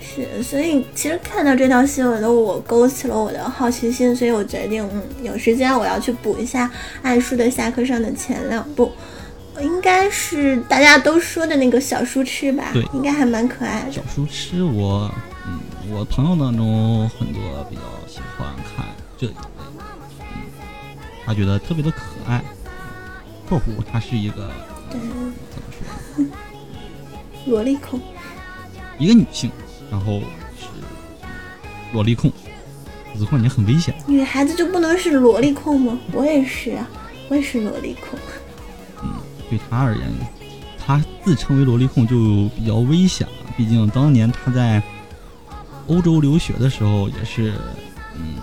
[0.00, 6.66] 是，所以其实看到这条新闻的我，勾起了我的好奇心，所以我决定，嗯，有时间我要去补一下
[7.02, 8.92] 《爱书的下课上》的前两部，
[9.60, 12.70] 应该是大家都说的那个小书痴吧？
[12.72, 13.92] 对，应该还蛮可爱的。
[13.92, 15.12] 小书痴，我，
[15.46, 15.58] 嗯，
[15.96, 17.40] 我朋友当中很多
[17.70, 18.84] 比较喜欢看
[19.16, 19.36] 这一类，
[20.18, 20.50] 嗯，
[21.24, 22.42] 他觉得特别的可爱。
[23.48, 24.50] 括弧，他是一个，
[24.90, 25.32] 怎么
[26.16, 26.26] 说？
[27.46, 28.00] 萝莉控，
[28.98, 29.48] 一个女性。
[29.88, 30.20] 然后
[30.58, 30.66] 是
[31.92, 32.32] 萝莉控，
[33.16, 33.94] 子况你很危险。
[34.08, 35.96] 女孩子就不能是萝莉控吗？
[36.12, 36.88] 我也是啊，
[37.28, 38.18] 我也是萝莉控。
[39.00, 39.10] 嗯，
[39.48, 40.10] 对他而言，
[40.84, 43.32] 他自称为萝莉控就比较危险了。
[43.56, 44.82] 毕竟当年他在
[45.86, 47.52] 欧洲留学的时候，也是
[48.16, 48.36] 嗯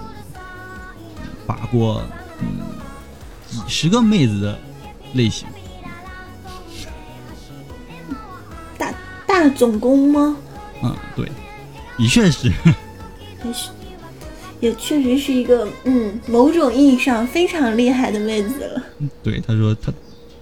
[1.46, 2.04] 把过
[2.40, 2.48] 嗯
[3.48, 4.60] 几十个妹子的
[5.14, 5.48] 类型。
[8.78, 8.94] 大
[9.26, 10.36] 大总攻吗？
[10.84, 11.30] 嗯，对。
[11.98, 12.48] 的确是，
[13.46, 13.70] 也是，
[14.60, 18.84] 也确实是一个嗯，某种意义上非常厉害的妹子了。
[19.22, 19.92] 对，他说他，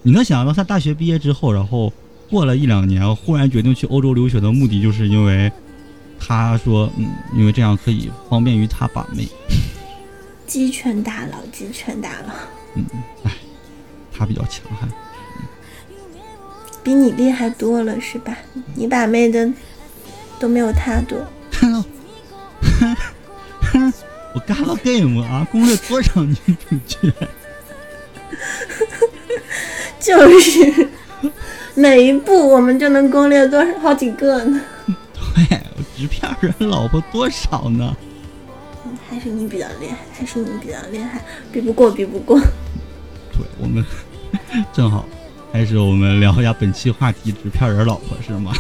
[0.04, 1.92] 你能想到他大学毕业之后，然后
[2.30, 5.52] 过了一两年，忽然决定去欧洲留学的目的，就是因为
[6.20, 9.28] 他说，嗯，因为这样可以方便于他把妹。
[10.46, 12.34] 鸡拳大佬，鸡拳大佬。
[12.76, 12.86] 嗯，
[13.24, 13.32] 哎，
[14.12, 14.90] 他比较强悍，
[16.84, 18.38] 比你厉害多了是吧？
[18.76, 19.52] 你把妹的
[20.40, 21.18] 都没有他多。
[24.34, 26.54] 我干了 game 啊，攻略多少女主
[26.88, 27.10] 角？
[30.00, 30.88] 就是
[31.76, 34.62] 每一步我们就能攻略多少好几个呢？
[35.36, 35.62] 对，
[35.98, 37.96] 纸片人老婆多少呢？
[39.10, 42.40] 还是你比较厉害，还是你比较厉害，比不过，比不过。
[42.40, 43.86] 对，我们
[44.74, 45.06] 正好，
[45.52, 48.52] 还是我们聊一下本期话题：纸片人老婆是吗？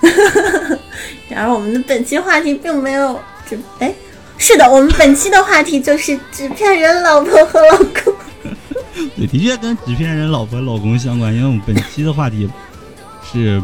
[1.28, 3.92] 然而，我们的本期话题并没有纸哎，
[4.38, 8.14] 是的，我们本期的话题就是纸片人老婆和老公。
[9.16, 12.48] 对，的确跟纸片人老婆老公相关，因为我们本期的话题
[13.30, 13.62] 是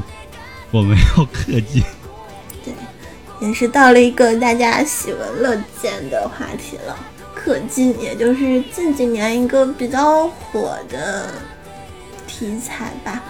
[0.77, 1.83] 我们要氪金。
[2.63, 2.75] 对，
[3.41, 6.95] 也是到了一个大家喜闻乐见的话题了，
[7.35, 11.31] 氪金，也就是近几年一个比较火的
[12.27, 13.25] 题材吧。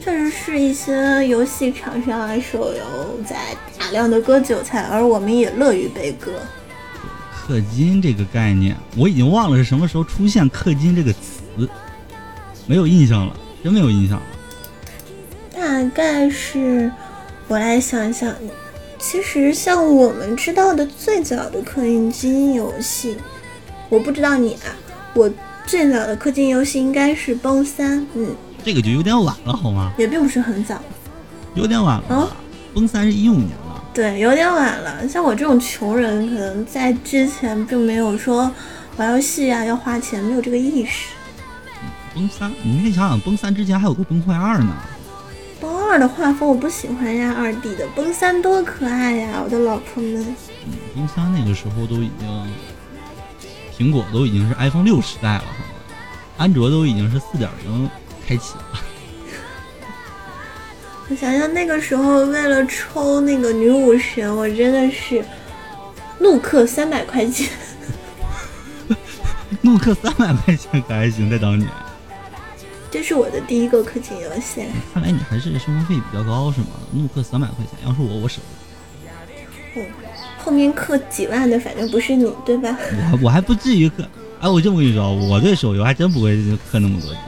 [0.00, 3.36] 确实是一些游戏厂商啊、手游在
[3.78, 6.32] 大量的割韭菜，而我们也乐于被割。
[7.46, 11.68] 氪金这个概念，我已经忘了是什么时候出现“氪金”这个词，
[12.66, 14.26] 没有印象了，真没有印象了。
[15.58, 16.88] 大概是，
[17.48, 18.32] 我来想想，
[18.96, 23.16] 其实像我们知道的最早的氪金游戏，
[23.88, 24.70] 我不知道你啊，
[25.14, 25.28] 我
[25.66, 28.36] 最早的氪金游戏应该是《崩三》，嗯。
[28.64, 29.92] 这个就有点晚了，好吗？
[29.98, 30.80] 也并不是很早，
[31.54, 32.14] 有点晚了。
[32.14, 32.28] 啊，
[32.72, 33.82] 崩三是一五年了。
[33.92, 35.08] 对，有点晚了。
[35.08, 38.48] 像我这种穷人，可能在之前并没有说
[38.96, 41.08] 玩游戏啊要花钱，没有这个意识。
[42.14, 44.72] 崩三，你可以想想，崩三之前还有个崩坏二呢。
[45.88, 47.88] 崩二的画风我不喜欢呀，二 D 的。
[47.96, 50.36] 崩三多可爱呀，我的老婆们。
[50.66, 52.28] 嗯，崩三那个时候都已经，
[53.74, 55.44] 苹果都已经是 iPhone 六时代了？
[56.36, 57.88] 安卓都已经是四点零。
[58.26, 58.64] 开启了。
[61.08, 65.24] 我想想，那个时候为了抽那个女武神，我真的是
[66.18, 67.48] 怒氪三百块钱。
[69.62, 71.66] 怒氪三百块钱可还行，在当年。
[72.90, 74.62] 这是我的第一个氪金游戏。
[74.94, 76.68] 看来你还是生活费比较高是吗？
[76.92, 79.82] 怒氪三百块钱，要是我，我舍不得。
[79.82, 79.86] 嗯，
[80.38, 82.76] 后面氪几万的，反正不是你，对吧？
[83.12, 84.04] 我我还不至于氪。
[84.40, 87.20] 哎，我这么跟你说，我对手游还真不会氪那么多金。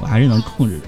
[0.00, 0.84] 我还是能控制住。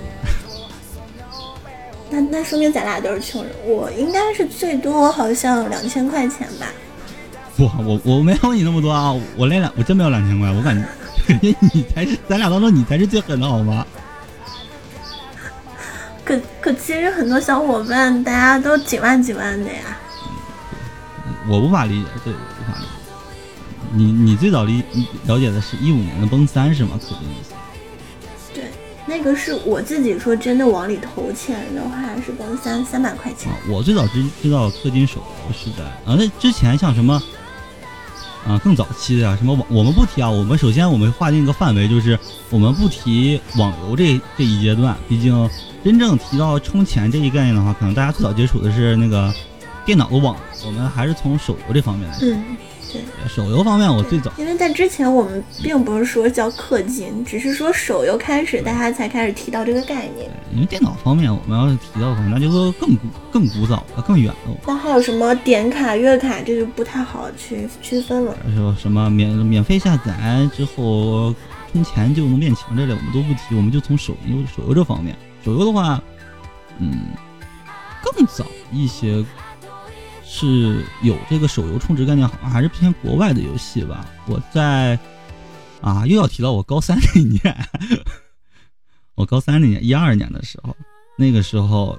[2.08, 6.66] 那那说明咱俩都是穷人，我应该是最多好像两千块钱吧。
[7.56, 10.88] 不，我我没有你那么多啊，我连两我真没有两千块，我感觉
[11.26, 13.86] 感觉你才是咱俩当中你才是最狠的好吗？
[16.24, 19.98] 可可其实很多小伙伴大家都几万几万的呀。
[21.48, 22.88] 我无法理解，对，无法理解。
[23.92, 24.84] 你你最早理
[25.26, 27.00] 了解的是一五年的崩三是吗？
[28.54, 28.64] 对，
[29.06, 33.50] 那个是我自己说真的往里投钱的话是崩三三百块钱。
[33.50, 37.20] 啊，我最早知知道氪金手游是在啊，那之前像什么
[38.46, 42.18] 啊更早期的呀，什么网我们不提啊，我们首先我们划定一个范围，就是
[42.50, 45.48] 我们不提网游这这一阶段，毕竟
[45.84, 49.32] 真正提到充钱这一概念的话，可能大家最早接触的是那个
[49.84, 50.36] 电脑的网，
[50.66, 52.28] 我们还是从手游这方面来说。
[52.92, 53.28] 对。
[53.28, 60.30] 手游方面，我最早因为在之前我们并不是说叫氪金，只是说手游开始大家才开始提到这个概念。
[60.52, 64.56] 因为电脑方面，我们要是提到的话，那就说更古、更古早了、更远了。
[64.66, 68.36] 那还有什么点卡、月卡，这就不太好去区分了。
[68.56, 71.34] 说什么免免费下载之后
[71.72, 75.16] 充钱就能变强这类，我们都不提，我们就从手游手游这方面。
[75.44, 76.02] 手游的话，
[76.78, 77.06] 嗯，
[78.02, 79.24] 更早一些
[80.32, 84.06] 是有这个手游充值概念，好像还是偏国外的游戏吧。
[84.28, 84.96] 我在
[85.80, 87.68] 啊，又要提到我高三那年，
[89.16, 90.76] 我高三那年一二年的时候，
[91.18, 91.98] 那个时候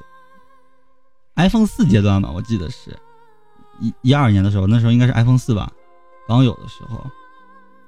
[1.36, 2.98] iPhone 四阶段吧，我记得是
[3.82, 5.70] 一一二年的时候，那时候应该是 iPhone 四吧，
[6.26, 7.06] 刚有的时候，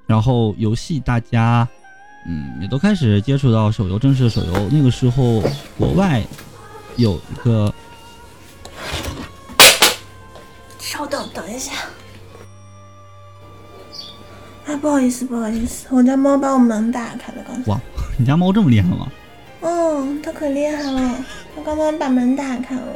[0.06, 1.66] 然后游戏大家。
[2.26, 4.68] 嗯，也都开始接触到手游，正式手游。
[4.70, 5.42] 那个时候，
[5.76, 6.24] 国外
[6.96, 7.70] 有一个，
[10.94, 11.72] 稍等，等一下。
[14.64, 17.42] 哎，不好意思，不好意思，我家猫把我门打开了。
[17.44, 17.80] 刚才哇，
[18.16, 19.10] 你家猫这么厉害吗？
[19.62, 21.16] 嗯，它可厉害了，
[21.56, 22.86] 它刚刚把门打开了，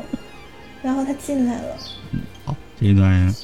[0.80, 1.76] 然后它进来了。
[2.12, 3.34] 嗯，好，这一段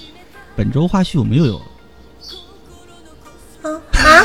[0.55, 1.61] 本周花絮我们又有。
[3.63, 4.25] 啊啊！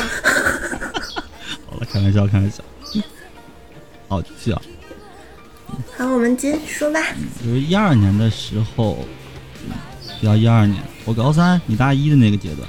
[1.66, 2.64] 好了，开玩笑，开玩笑。
[4.08, 4.62] 好，继续啊。
[5.98, 7.02] 好，我们继续说吧。
[7.44, 9.00] 就是一二年的时候，
[10.20, 12.68] 比较一二年，我高三，你大一的那个阶段，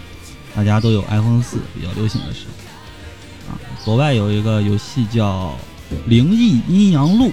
[0.55, 3.59] 大家都有 iPhone 四比较流行的时候啊。
[3.85, 5.55] 国外有一个游戏叫
[6.07, 7.27] 《灵异阴阳路》，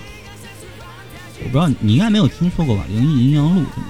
[1.44, 3.88] 我不知道你应该没有听说过吧，《灵异阴阳路》这么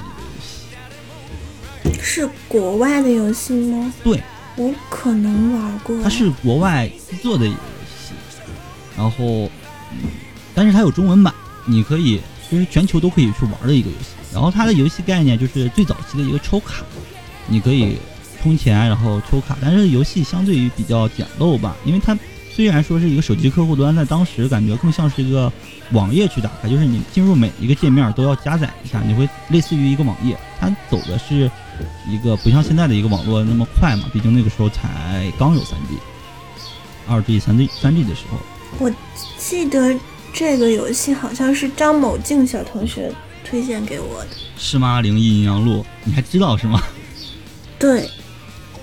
[1.84, 2.02] 一个游戏。
[2.04, 3.94] 是国外的游戏吗？
[4.04, 4.22] 对。
[4.60, 8.16] 我可能玩过，它是国外做的一个游戏，
[8.98, 9.48] 然后，
[10.56, 11.32] 但是它有中文版，
[11.68, 12.20] 你可以
[12.50, 14.17] 就是全球都可以去玩的一个游戏。
[14.38, 16.84] 然后它的游戏概念就是最早期的一个抽卡，
[17.48, 17.98] 你可以
[18.40, 22.16] 充钱然后抽卡，但是游戏相对于比较简陋吧，因为它
[22.54, 25.52] 虽然说是一个手机客户端，但当时感觉更像是一个
[25.92, 31.50] 网页去打开，就是你进入每一个界面都要加载一下，你会类似于一个网页，它走的是。
[32.10, 35.96] 一个不像现在的一个网络那么快嘛，毕竟那个时候才刚有三 G、
[37.08, 38.40] 二 G、三 G、三 G 的时候。
[38.80, 38.92] 我
[39.38, 39.96] 记得
[40.34, 43.14] 这个游戏好像是张某静小同学
[43.48, 44.30] 推荐给我的。
[44.58, 45.02] 是吗？
[45.02, 46.82] 灵异阴阳路，你还知道是吗？
[47.80, 48.10] 对，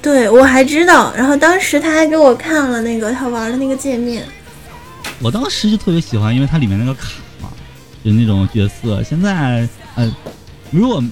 [0.00, 1.12] 对我还知道。
[1.14, 4.26] 然后当时他还给我看了那个他玩的那个界面。
[5.20, 7.10] 我当时就特别喜欢，因为它里面那个卡
[7.40, 7.48] 嘛，
[8.04, 9.02] 就那种角色。
[9.02, 10.14] 现在，呃，
[10.70, 11.02] 如果。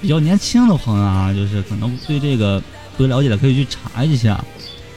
[0.00, 2.60] 比较年轻的朋友啊，就是可能对这个
[2.96, 4.44] 不了解的，可以去查一下。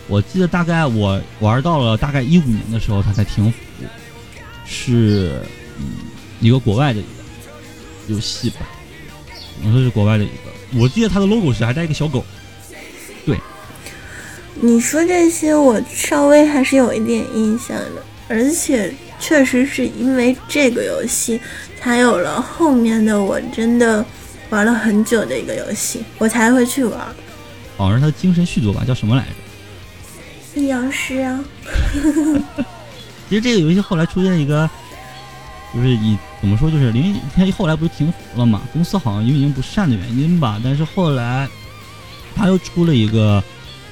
[0.07, 3.57] 我记得大概我玩到了大概一五年的时候，它才停服，
[4.66, 5.39] 是
[5.78, 5.86] 嗯
[6.39, 7.07] 一个国外的一个
[8.08, 8.58] 游戏吧，
[9.64, 10.80] 我说是国外的一个。
[10.80, 12.24] 我记得它的 logo 是还带一个小狗。
[13.26, 13.38] 对，
[14.62, 21.39] 你说这些我稍微还是有一点印象的，而且确实是因为这个游戏
[21.80, 24.06] 才有了后面的，我真的。
[24.51, 26.99] 玩了很久的一个游戏，我才会去玩。
[27.76, 30.62] 好像是它的精神续作吧，叫什么来着？
[30.62, 31.43] 阴阳师啊。
[33.28, 34.70] 其实这个游戏后来出现一个，
[35.76, 40.60] 就是以怎么说，就是因为他后来不是停服了嘛，公司好像运营不善的原因吧。
[40.64, 41.48] 但是后来
[42.34, 43.44] 他又出了一个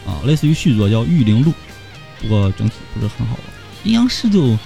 [0.07, 1.51] 啊，类似于续作叫《御灵录》，
[2.21, 3.43] 不过整体不是很好玩。
[3.83, 4.57] 阴阳师就，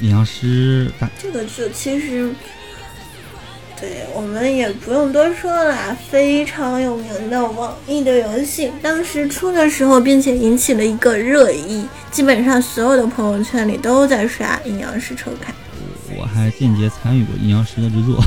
[0.00, 2.32] 阴阳师，这个就其实。
[3.78, 15.52] 对我们也不用多说了，非常有名的网易的游戏，当时出的时候，并且引起了一个热议，基本上所有的朋友圈里都在刷阴阳师抽卡。
[16.16, 18.18] 我还间接参与过阴阳师的制作。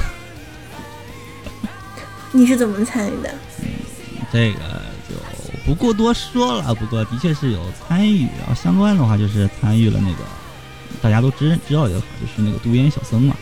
[2.31, 3.33] 你是怎么参与的？
[3.63, 3.67] 嗯，
[4.31, 4.59] 这个
[5.09, 5.15] 就
[5.65, 6.75] 不过多说了。
[6.75, 10.19] 不过的确是有参与，然后相关的话就是参与了那个
[11.01, 13.35] 大家都知知道一个，就是那个独眼小僧嘛。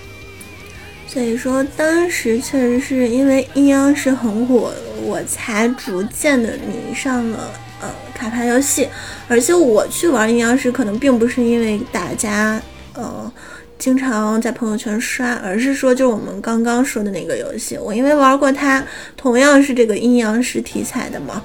[1.18, 7.52] 所以说，当时确实是因为阴阳师很火，我才逐渐的迷上了
[7.82, 8.88] 呃卡牌游戏。
[9.28, 12.62] 而且我去玩阴阳师，可能并不是因为大家
[12.94, 13.34] 呃
[13.80, 21.42] 经常在朋友圈刷，而是说就我们刚刚说的那个游戏，我因为玩过它，同样是这个阴阳师题材的嘛，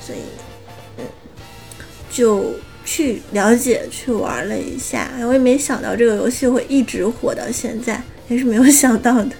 [0.00, 0.20] 所以
[0.96, 1.04] 嗯
[2.10, 2.54] 就
[2.86, 5.10] 去了解去玩了一下。
[5.20, 8.02] 我也没想到这个游戏会一直火到现在。
[8.30, 9.30] 也是没有想到的。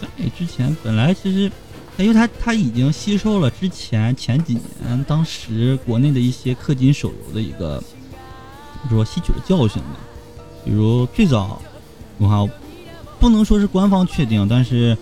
[0.00, 1.50] 在之前，本来其实，
[1.96, 7.82] 因为它它已经吸收了之前前几年当时国内的一些氪金手游的一个，
[8.90, 9.96] 说吸取了教训嘛。
[10.64, 11.62] 比如最早，
[12.18, 12.50] 我看
[13.20, 14.98] 不能说是官方确定，但是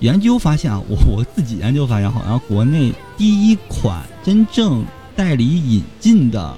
[0.00, 4.84] 研究发现啊，我我自己研究发现，好像国内第一款真正
[5.14, 6.56] 代理引进的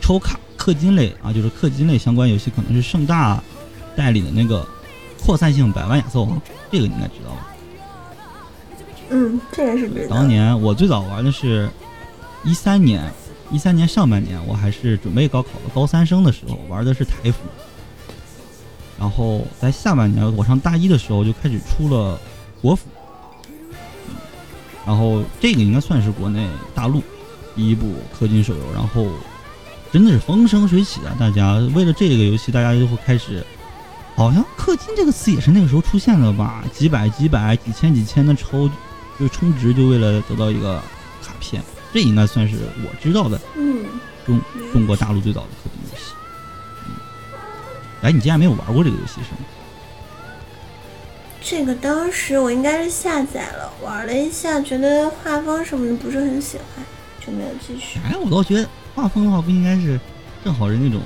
[0.00, 3.42] 抽卡氪金类啊，就是氪金类相关游戏，可能是盛大。
[4.00, 4.66] 代理的那个
[5.22, 6.40] 扩散性百万亚瑟王，
[6.72, 7.46] 这个你应该知道吧？
[9.10, 10.16] 嗯，这个是知道。
[10.16, 11.68] 当年我最早玩的是，
[12.42, 13.12] 一三年，
[13.50, 17.40] 一三年上半年，我还是准备高考的高三生的时候，玩的是台服。
[18.98, 22.18] 然后在下半年，我上大一的时候就开始出了
[22.62, 22.86] 国服。
[24.86, 27.02] 然后这个应该算是国内大陆
[27.54, 29.06] 第一部氪金手游，然后
[29.92, 31.14] 真的是风生水起啊！
[31.20, 33.44] 大家为了这个游戏，大家就会开始。
[34.20, 36.62] 好像氪金这个词也是那个时候出现的吧？
[36.74, 38.70] 几百、几百、几千、几千的抽，
[39.18, 40.78] 就充值，就为了得到一个
[41.22, 41.62] 卡片。
[41.90, 43.82] 这应该算是我知道的，嗯，
[44.26, 44.38] 中
[44.74, 46.12] 中国大陆最早的氪金游戏。
[46.86, 46.92] 嗯，
[48.02, 49.38] 哎，你竟然没有玩过这个游戏是吗？
[51.40, 56.84] 这个当时我应该是下载了，玩了一下，觉得画风什么的不是很喜欢，
[57.26, 57.98] 就没有继续。
[58.04, 59.98] 哎，我倒觉得画风的话，不应该是
[60.44, 61.00] 正好是那种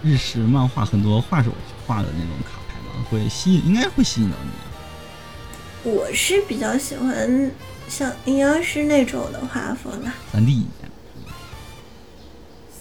[0.00, 1.50] 日式漫画，很多画手。
[1.86, 3.06] 画的那种卡牌吗？
[3.08, 5.90] 会吸引，应该会吸引到你。
[5.90, 7.50] 我是比较喜欢
[7.88, 10.90] 像阴阳师那种的画风的，三 D 一点。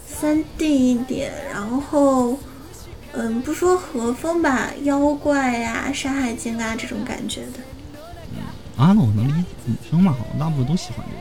[0.08, 2.40] 三 D 一点，然后，
[3.12, 7.60] 嗯，不说和风吧，妖怪呀、山海经啊这种感觉的。
[8.34, 8.38] 嗯，
[8.76, 11.14] 啊，那我能理解，女生嘛，好像大部分都喜欢这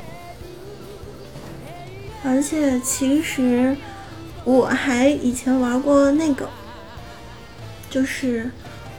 [2.31, 2.35] 个。
[2.35, 3.77] 而且其实
[4.45, 6.49] 我还以前玩过那个。
[7.95, 8.51] 就是，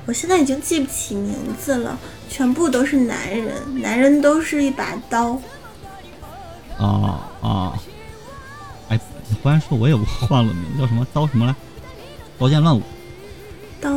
[0.05, 5.37] 我现在已经记不起名字了，全部都是男人，男人都是一把刀。
[6.77, 7.73] 啊啊！
[8.87, 11.53] 哎，你忽然说，我也忘了名字，叫什么刀什么来？
[12.39, 12.81] 刀剑乱舞。
[13.81, 13.91] 刀，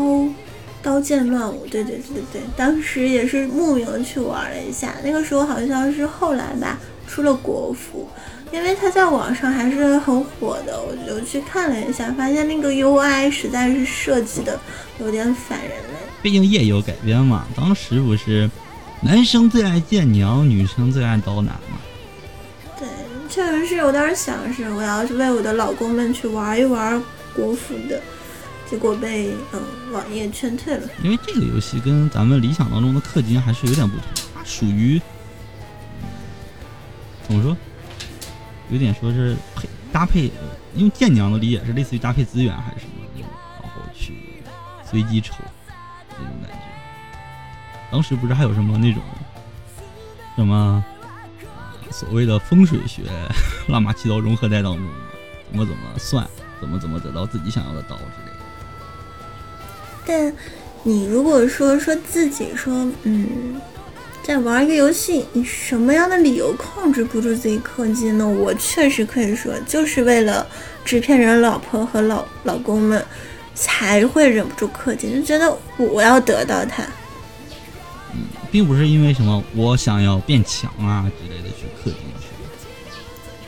[0.82, 6.76] 刀剑乱舞，对对对对对，当时也是慕名去玩了一下，那个时候好像是后来吧，
[7.07, 8.09] 出了国服。
[8.53, 14.59] 因为它在网上还是很火的，我就去看了一下，发现那个 UI 实在是设计的
[14.99, 15.99] 有点反人类。
[16.22, 18.51] 毕竟也有改编嘛，当时不是
[19.03, 21.78] 男生最爱剑娘，女生最爱刀男嘛。
[22.78, 22.88] 对，
[23.28, 27.01] 确实是有点想是我要去为我的老公们去玩一玩
[27.36, 28.01] 国服的，
[28.68, 30.88] 结果被嗯网页劝退了。
[31.05, 35.01] 因为这个游戏跟咱们理想当中的氪金还是有点不同，它属于
[37.28, 37.57] 怎么说？
[38.71, 40.31] 有点说是配搭配，
[40.75, 42.93] 用剑娘的理解是类似于搭配资源还是什么，
[43.62, 44.14] 然后去
[44.85, 45.35] 随机抽
[46.11, 46.59] 那种感觉。
[47.91, 49.03] 当时不是还有什么那种
[50.37, 50.85] 什么
[51.91, 53.03] 所谓的风水学，
[53.69, 54.93] 乱码七刀融合在当中吗？
[55.51, 56.29] 怎么怎么算，
[56.61, 58.37] 怎么怎么得到自己想要的刀之类的。
[60.05, 60.35] 但
[60.83, 63.59] 你如果说说自己说，嗯。
[64.29, 68.29] 在玩一个游戏，你什么样的理由控制不住自己氪金呢？
[68.29, 70.47] 我确实可以说，就是为了
[70.85, 73.03] 制片人老婆和老老公们，
[73.55, 76.83] 才会忍不住氪金，就觉得我要得到它。
[78.12, 78.20] 嗯，
[78.51, 82.29] 并不是因为什么我想要变强啊之类的去氪金去。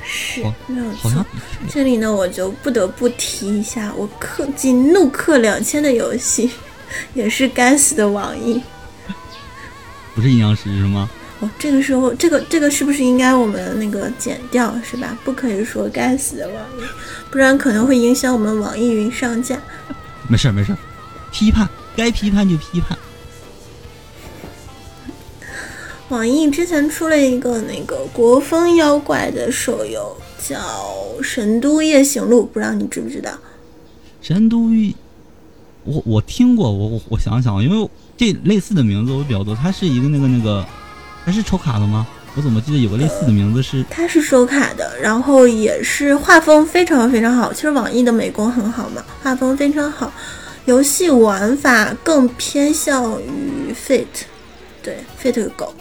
[0.02, 1.26] 是，没有错。
[1.70, 6.50] 这里呢，我就不得不提一下我氪金怒氪两千的游戏，
[7.12, 8.62] 也是该死的网易。
[10.20, 11.08] 不是阴阳师是吗？
[11.40, 15.16] 哦，这个时候，这个这个是不是应该我们那个剪掉是吧？
[15.24, 16.82] 不可以说该死的网易，
[17.30, 19.58] 不然可能会影响我们网易云上架。
[20.28, 20.76] 没事没事，
[21.32, 21.66] 批判
[21.96, 22.98] 该批判就批判。
[26.10, 30.14] 网易之前出了一个那个国风妖怪的手游，
[30.46, 30.58] 叫
[31.22, 33.30] 《神都夜行录》，不知道你知不知道？
[34.20, 34.68] 神都，
[35.84, 37.88] 我我听过，我我我想想，因为。
[38.20, 40.62] 这类似的名字我比较多，它是一个那个那个，
[41.24, 42.06] 它是抽卡的吗？
[42.36, 43.82] 我怎么记得有个类似的名字是？
[43.88, 47.50] 它是收卡的，然后也是画风非常非常好。
[47.50, 50.12] 其实网易的美工很好嘛，画风非常好。
[50.66, 54.04] 游戏玩法更偏向于 fit，
[54.82, 55.74] 对 fit 狗。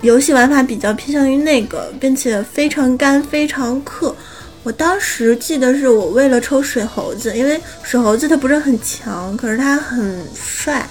[0.00, 4.14] 游戏玩法比较偏向于那个，并且非常干，非常氪。
[4.62, 10.88] 我当时记得是我为了抽水猴子，因为水猴子它不是很强，可是它很帅，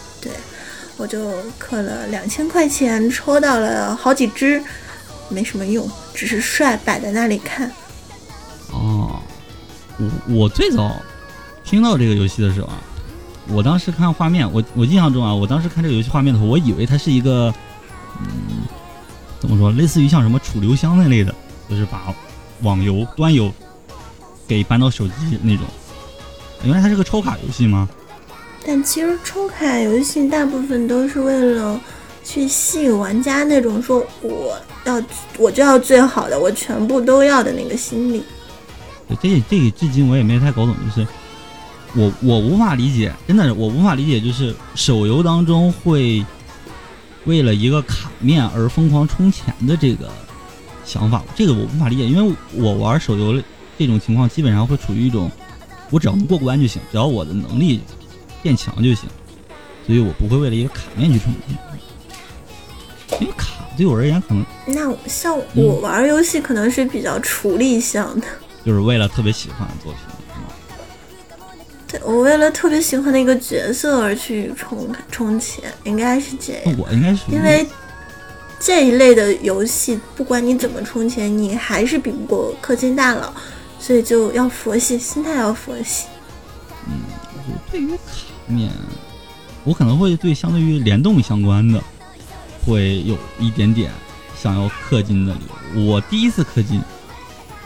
[1.02, 4.64] 我就氪了两千块钱，抽到了好几只，
[5.30, 7.72] 没什么用，只是帅，摆在那里看。
[8.72, 9.20] 哦，
[9.98, 10.96] 我我最早
[11.66, 12.78] 听到这个游戏的时候啊，
[13.48, 17.52] 我当时看画面，我我印象中啊，我当时看这个游戏画面的时候，我以为它是一个，
[18.20, 18.62] 嗯。
[19.40, 19.72] 怎么说？
[19.72, 21.34] 类似于像什么楚留香那类的，
[21.68, 22.14] 就是把
[22.62, 23.52] 网游端游
[24.48, 25.66] 给搬到手机那种。
[26.62, 27.90] 原来它是个抽卡游戏吗？
[28.66, 31.80] 但其实抽卡游戏大部分都是为了
[32.24, 35.02] 去吸引玩家那种说我要
[35.38, 38.24] 我就要最好的，我全部都要的那个心理。
[39.22, 41.08] 这这个至今我也没太搞懂，就是
[41.96, 46.26] 我我无法理解，真的是我无法理解，就是手游当中会。
[47.26, 50.10] 为了一个卡面而疯狂充钱的这个
[50.84, 53.40] 想法，这个我无法理解，因为我玩手游
[53.78, 55.30] 这种情况基本上会处于一种，
[55.92, 57.80] 我只要能过关就行，只要我的能力
[58.42, 59.10] 变强就行，
[59.86, 61.58] 所以我不会为了一个卡面去充钱。
[63.20, 68.28] 因为卡对我而言可能，那像我玩游戏可能是比较处理向的，
[68.66, 70.02] 就是为了特别喜欢的作品。
[71.88, 76.78] 对我为了特别喜欢的一个角色而去充充钱，应该是这样。
[76.80, 77.68] 我应该是因为
[78.60, 83.34] 这一类的游戏，不管你怎么充钱，你还是比不过氪金大佬，
[83.78, 86.08] 所以就要佛系，心态要佛系。
[86.88, 87.02] 嗯，
[87.70, 87.98] 对于卡
[88.52, 88.72] 面，
[89.64, 91.82] 我可能会对相对于联动相关的，
[92.66, 93.92] 会有一点点
[94.38, 95.40] 想要氪金的理
[95.76, 95.82] 由。
[95.86, 96.82] 我第一次氪金，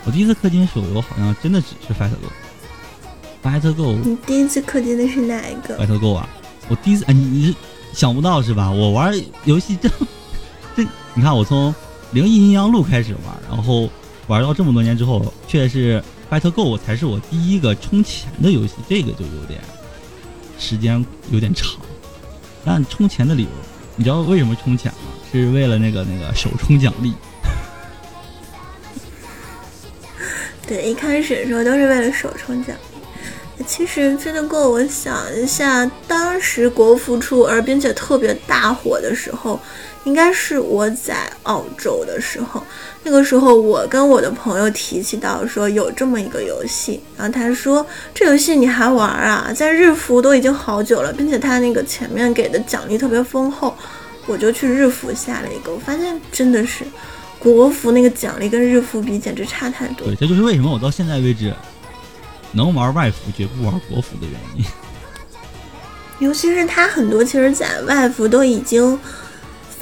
[0.06, 2.28] 我第一次氪金手游好像真的只是 Fight Go。
[3.44, 6.30] Fight Go，你第一次氪金的是哪一个？Fight Go 啊，
[6.68, 7.56] 我第一次，哎，你你
[7.94, 8.72] 想不到是吧？
[8.72, 9.14] 我玩
[9.44, 9.90] 游戏这
[10.76, 10.84] 这，
[11.14, 11.74] 你看我从
[12.12, 13.90] 灵异阴阳路开始玩，然后
[14.28, 19.62] 玩到这么多年之后，却是 Fight Go 才是我第一个充钱的游戏，这个就有点
[20.58, 21.76] 时间有点长。
[22.66, 23.50] 但充钱的理由，
[23.96, 24.98] 你知道为什么充钱吗？
[25.32, 27.14] 是为了那个那个首充奖励。
[30.66, 32.82] 对，一开始的时候都是为了首充奖励。
[33.68, 39.60] 其实真的够，我想一下，当时国服出而并且特别大火的时候，
[40.06, 42.64] 应该是我在澳洲的时候。
[43.04, 49.52] 那个时候，我跟我的朋友提起到说有这么一个游戏，然后他说这游戏你还玩啊？
[49.54, 53.76] 在日服都已经好久了，并且他那个前面给的奖励特别丰厚，
[54.26, 56.84] 我就去日服下了一个，我发现真的是
[57.38, 60.08] 国服那个奖励跟日服比简直差太多。
[60.08, 61.54] 对，这就是为什么我到现在为止。
[62.54, 64.64] 能玩外服绝不玩国服的原因，
[66.26, 68.98] 尤其是他很多其实，在外服都已经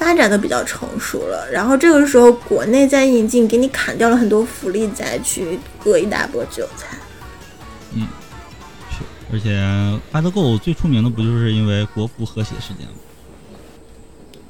[0.03, 6.97] 发展的比较成熟了，然后这个时候国内再引进，给你砍掉了很多福利，再去割一大波韭菜。
[7.93, 8.05] 嗯，
[8.91, 9.51] 是，而且
[10.11, 12.93] 《f i g h Go》最出名的不就是因为国服和谐事件吗？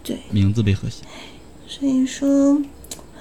[0.04, 1.04] 对，名字被和谐。
[1.68, 2.60] 所以说，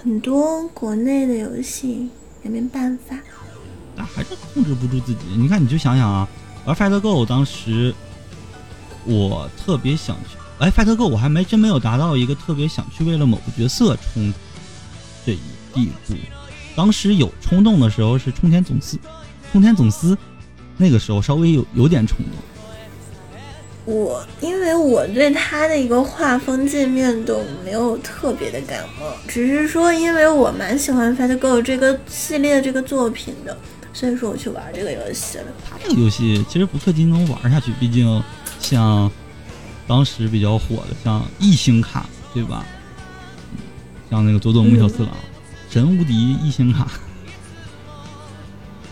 [0.02, 2.08] 很多国内的游戏
[2.42, 3.16] 也没办法。
[3.94, 5.20] 但还是控制不住自己。
[5.36, 6.26] 你看，你就想想啊，
[6.64, 7.94] 玩 Fight Go 当时，
[9.04, 10.38] 我特别想去。
[10.58, 14.32] 哎，Fight Go 我还没真没有达到一个特别想去为了某个角色冲
[15.26, 15.40] 这一
[15.74, 16.14] 地步。
[16.76, 18.98] 当时有冲动的时候是冲天总司，
[19.50, 20.16] 冲天总司
[20.76, 22.26] 那个时候稍微有有点冲动。
[23.84, 33.56] 我因为我对他的一个画风界面都没有特别的感冒，只是说因为我蛮喜欢 Fight Go 这个系列这个作品的。
[33.94, 35.44] 所以说我去玩这个游戏了。
[35.68, 38.22] 它这个游戏其实不氪金能玩下去，毕竟
[38.58, 39.10] 像
[39.92, 42.64] 当时比较火的像异星卡，对吧？
[44.10, 45.10] 像那个佐佐木小次郎，
[45.68, 46.88] 神无敌异星卡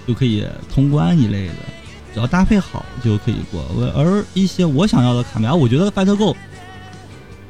[0.06, 1.54] 就可以通关一类的，
[2.12, 3.64] 只要搭配好就可以过。
[3.96, 6.36] 而一些我想要的卡牌，我觉得 Fight Go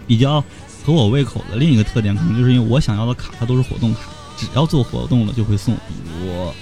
[0.07, 0.41] 比较
[0.85, 4.03] 合我胃口的另一个特点，可能就是因为我想要的卡它都是活动卡，
[4.37, 6.53] 只要做活动了就会送，比如。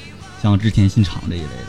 [0.40, 1.66] 像织田信长这一类的，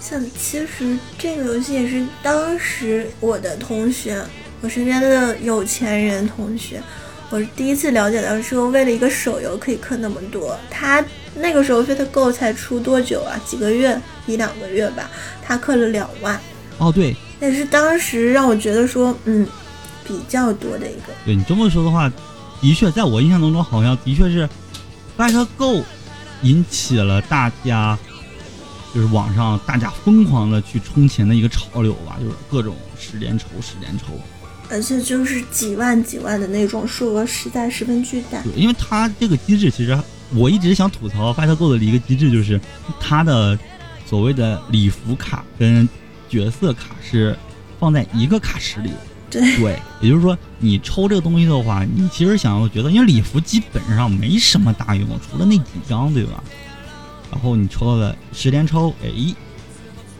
[0.00, 4.20] 像其实这个游戏也是当时我的同学，
[4.60, 6.82] 我身边的有钱人同学，
[7.28, 10.58] 我第一次了解到说为了一个手游可以氪那么多。
[10.70, 13.38] 他那个时候 Fit Go 才出多久啊？
[13.46, 15.08] 几个月，一两个月吧，
[15.44, 16.40] 他氪了两万。
[16.78, 19.46] 哦，对，也是当时让我觉得说，嗯，
[20.04, 21.12] 比较多的一个。
[21.24, 22.10] 对你这么说的话，
[22.60, 24.48] 的确，在我印象当中，好像的确是
[25.16, 25.84] Fight Go
[26.42, 27.98] 引起了大家，
[28.94, 34.06] 就是网上大家疯狂的去充钱的一个潮流吧，就是各种十连抽、十连抽。
[34.68, 38.40] 而且就是几万几万的那种数额，实在十分巨大。
[38.42, 39.98] 对，因为它这个机制，其实
[40.32, 42.60] 我一直想吐槽 Fight Go 的一个机制，就是
[43.00, 43.58] 它的
[44.06, 45.88] 所谓的礼服卡跟
[46.28, 47.36] 角色卡是
[47.80, 48.90] 放在一个卡池里。
[49.28, 56.42] 对对，也就是说，你抽这个东西的话，你其实想要觉得，因为礼服基本上没什么大用，除了那几张，对吧？
[57.30, 59.08] 然后你抽到的十连抽，哎，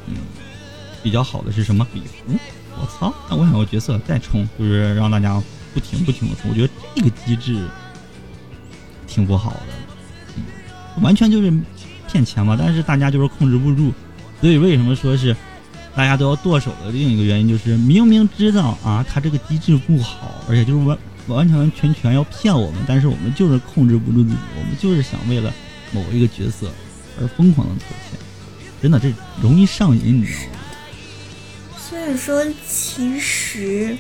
[0.07, 0.17] 嗯，
[1.03, 2.39] 比较好的是什么礼服？
[2.81, 3.13] 我操！
[3.29, 5.43] 那我想要角色再充，就是让大家
[5.75, 6.51] 不停不停的充。
[6.51, 7.67] 我觉得这个机制
[9.07, 9.67] 挺不好的，
[10.37, 11.53] 嗯，完全就是
[12.09, 12.57] 骗钱嘛。
[12.59, 13.93] 但是大家就是控制不住，
[14.41, 15.37] 所以为什么说是？
[15.93, 20.97] 大家都要剁手的另一个原因就是，明明知道啊，他这个机制不好，而且就是完
[21.27, 25.53] 完全全全要骗我们，但是我们就是控制不住自己，我们就是想为了
[25.91, 26.71] 某一个角色
[27.19, 28.19] 而疯狂的投钱，
[28.83, 29.11] 真的这
[29.43, 30.59] 容易上瘾，你知道吗？
[31.79, 33.97] 所以说，其实，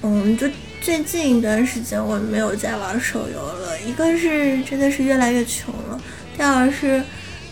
[0.00, 0.48] 嗯，就
[0.80, 6.00] 最近一段时间我没有再玩手游了，一个是真的是越来越穷了，
[6.36, 7.02] 第二是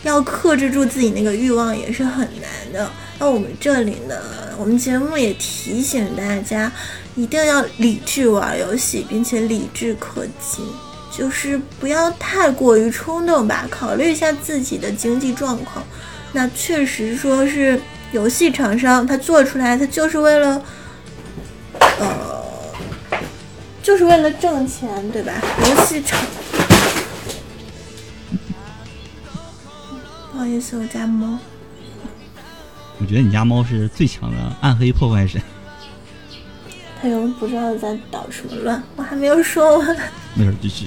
[0.03, 2.91] 要克制住自己那个欲望也是很难的。
[3.18, 4.16] 那我们这里呢，
[4.59, 6.72] 我们节目也提醒大家，
[7.14, 10.64] 一定要理智玩游戏，并且理智氪金，
[11.11, 15.84] 就是不要太过于冲动吧，考虑一下自己的经济状况。
[16.32, 17.80] 那确实说是
[18.12, 20.62] 游戏厂商他做出来，他就是为了，
[21.98, 22.42] 呃，
[23.82, 25.32] 就是为了挣钱，对吧？
[25.68, 26.18] 游戏厂，
[30.32, 31.38] 不好意思，我家猫。
[32.98, 35.40] 我觉得你家猫是最强的暗黑破坏神。
[37.02, 39.96] 它又不知道在捣什么乱，我还没有说完。
[40.34, 40.86] 没事，继续。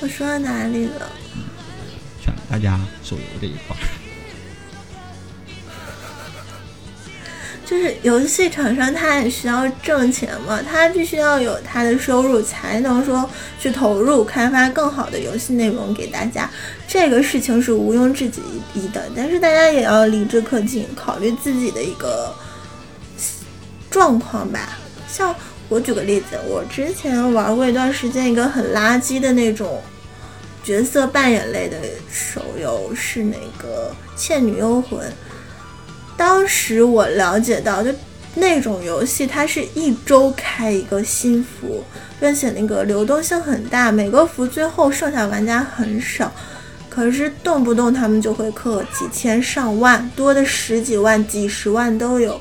[0.00, 1.10] 我说到哪里了？
[2.22, 3.80] 劝大家手游这一块儿。
[7.66, 13.28] 就是游戏厂商，他也需要挣钱嘛，他必须要有他的收入，才能说
[13.60, 16.48] 去投入开发更好的游戏内容给大家。
[16.86, 18.30] 这个事情是毋庸置
[18.74, 22.34] 疑的，但是大家也要理智氪金，考虑自己的一个
[23.90, 24.78] 状况吧。
[25.06, 25.34] 像
[25.68, 29.82] 我举个例子，我之前玩过一段时间一个很垃圾的那种
[30.64, 31.76] 角色扮演类的
[32.10, 35.00] 手游，是那个《倩女幽魂》。
[36.16, 37.94] 当时我了解到，就
[38.34, 41.84] 那种游戏，它是一周开一个新服，
[42.18, 46.32] 并且那个流动性很大，每个服最后剩下玩家很少，
[46.88, 52.40] 可是动不动他们就会氪几千上万，多的十几万、几十万都有。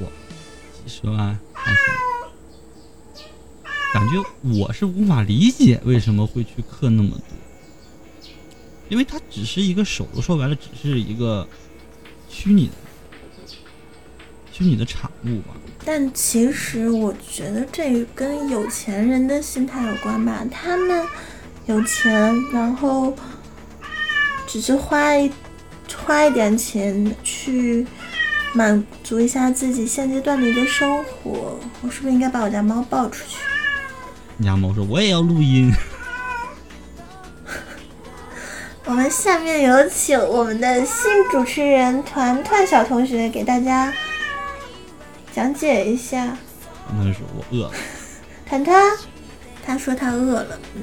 [0.00, 0.12] 我
[0.84, 1.38] 几十万，
[3.92, 4.22] 感觉
[4.60, 8.30] 我是无法理解为什么会去氪那么多，
[8.88, 11.46] 因为它只是一个手游，说白了只是一个。
[12.26, 12.72] 虚拟的，
[14.50, 15.54] 虚拟的产物吧。
[15.84, 20.44] 但其实我觉得这跟有钱人的心态有关吧。
[20.50, 21.06] 他们
[21.66, 23.16] 有钱，然后
[24.48, 25.30] 只是花一
[25.96, 27.86] 花一点钱去
[28.54, 31.58] 满足一下自己现阶段的一个生活。
[31.82, 33.36] 我是不是应该把我家猫抱出去？
[34.36, 35.70] 你家猫说：“我也要录音。
[38.84, 43.92] ”我们下面有请我们的新主持人团团小同学给大家
[45.32, 46.36] 讲解一下。
[46.96, 47.72] 那是我饿了。
[48.46, 48.82] 团团，
[49.64, 50.58] 他说他饿了。
[50.74, 50.82] 嗯。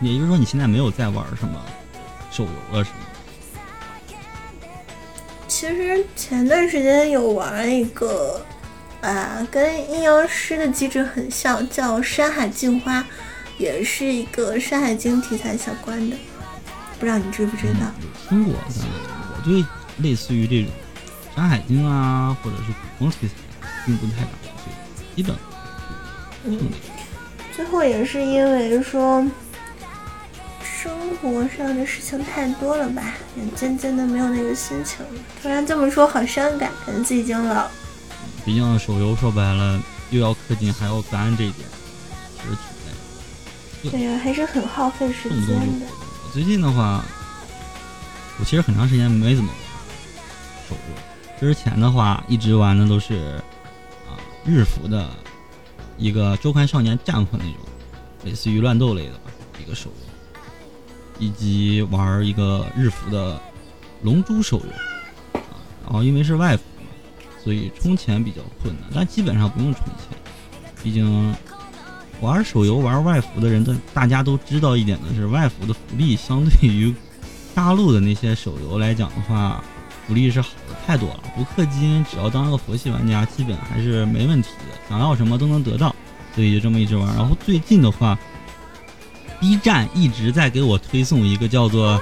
[0.00, 1.58] 也就是说，你现在没有在玩什么
[2.30, 3.05] 手游了，是吗？
[5.58, 8.44] 其实前段时间有玩一个，
[9.00, 13.00] 啊，跟阴阳师的机制很像，叫《山海镜花》，
[13.56, 16.16] 也是一个《山海经》题材相关的。
[17.00, 17.90] 不知道你知不知道？
[18.28, 18.86] 听过，但
[19.32, 19.64] 我对
[20.06, 20.70] 类似于这种
[21.34, 22.64] 《山海经》啊，或者是
[22.98, 23.32] 古风题材，
[23.86, 24.28] 并不太感
[24.62, 25.16] 兴趣。
[25.16, 25.34] 基本，
[26.44, 26.58] 嗯，
[27.54, 29.26] 最后也是因为说
[30.86, 33.02] 生活上的事情太多了吧，
[33.36, 35.20] 也渐渐的没有那个心情了。
[35.42, 37.66] 突然这么说，好伤感，感觉自己已经老。
[38.44, 41.68] 毕竟手游说白了，又要氪金，还要肝这一点，
[42.36, 42.56] 其实
[43.82, 43.90] 挺累。
[43.90, 45.86] 对呀，还是很耗费时间的。
[46.32, 47.04] 最近的话，
[48.38, 49.58] 我其实很长时间没怎么玩
[50.68, 51.40] 手游。
[51.40, 53.42] 之前的话，一直玩的都是
[54.06, 54.14] 啊
[54.44, 55.10] 日服的
[55.96, 57.66] 一个周刊少年战魂那种，
[58.22, 60.05] 类似于乱斗类的吧一个手游，
[61.18, 63.40] 以及玩一个日服的
[64.02, 65.44] 龙珠手游啊。
[65.84, 66.88] 然后因为是外服嘛，
[67.42, 70.18] 所以充钱比较困难，但基本上不用充钱。
[70.82, 71.34] 毕竟
[72.20, 76.94] 玩手游玩外服的人的大家都知道一点的是，外服的福利相对于
[77.54, 79.62] 大陆的那些手游来讲的话，
[80.06, 81.20] 福利是好的太多了。
[81.34, 85.94] 不氪金，只要当个佛系玩家，基本还是没问题的，想要什么都能得到。
[86.34, 87.06] 所以就这么一直玩。
[87.16, 88.18] 然后最近的话
[89.40, 92.00] ，B 站一直在给我推送一个叫做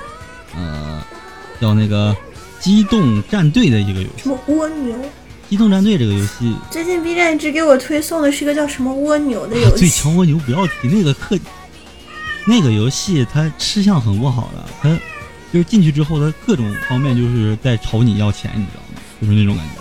[0.56, 1.02] 呃
[1.60, 2.16] 叫那个
[2.60, 4.22] 机动战队的一个游戏。
[4.22, 4.96] 什么蜗牛？
[5.48, 9.80] 机动战队这个游戏，最近 B 站一直给我推送的是一个叫什么蜗牛的游戏。
[9.80, 11.38] 最强蜗牛不要提那个氪，
[12.46, 14.88] 那个游戏它吃相很不好的，它
[15.52, 19.00] 就是进去之后，它各种方面就是在朝你要钱，你知道吗？
[19.20, 19.72] 就是那种感觉。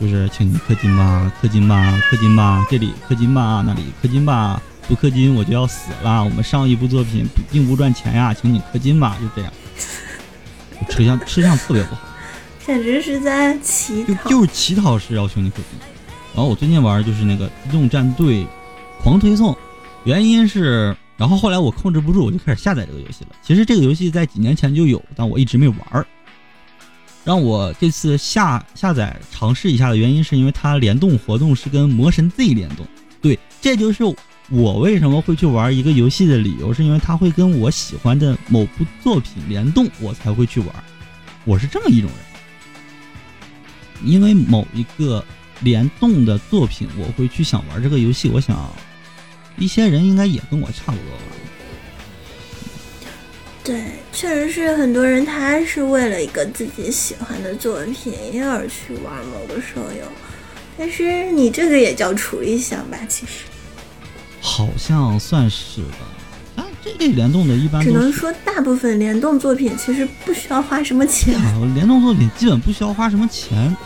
[0.00, 6.24] 就是请你氪金吧，氪金吧，氪金吧，这里氪金吧，那里氪金吧，不氪金我就要死了。
[6.24, 9.52] 我们上一部作品并不赚钱呀，请你氪金吧，就这样。
[10.88, 12.00] 吃相吃相特别不好，
[12.64, 15.64] 简直是在乞讨，就是乞讨式要求你氪金。
[16.34, 18.46] 然后我最近玩就是那个机动战队，
[19.00, 19.56] 狂推送，
[20.04, 23.30] 原因是，然后后来我控制不住，我就开始下载这个游戏了。
[23.42, 26.06] 其实这个游戏在几年前就有，但我一直没玩儿。
[27.24, 32.86] 让我这次下下载尝试一下的原因，是因为它联动活动是跟魔神 Z 联动。
[33.20, 34.04] 对，这就是
[34.50, 40.74] 我为什么会去玩一个游戏的理由，是因为它会跟我喜欢的某部作品联动，我才会去玩。
[41.44, 42.18] 我是这么一种人，
[44.10, 45.22] 因为某一个
[45.60, 48.30] 联动的作品，我会去想玩这个游戏。
[48.30, 48.72] 我想，
[49.58, 51.22] 一些人应该也跟我差不多吧。
[53.62, 53.84] 对，
[54.14, 60.10] 确实是很多人，他是为了一个自己喜欢的作品而去玩某个手游。
[60.78, 62.96] 但是你这个也叫处理想吧？
[63.08, 63.44] 其实
[64.40, 65.98] 好像算是吧。
[66.56, 71.34] 啊，这类联动的一般只能说大部分联动作品其实不需要花什么钱。
[71.74, 73.76] 联动作品基本不需要花什么钱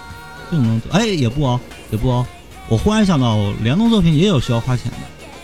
[0.51, 0.81] 就能。
[0.91, 1.61] 哎，也不哦，
[1.91, 2.27] 也不哦。
[2.69, 4.97] 我忽然想到，联动作品也有需要花钱的。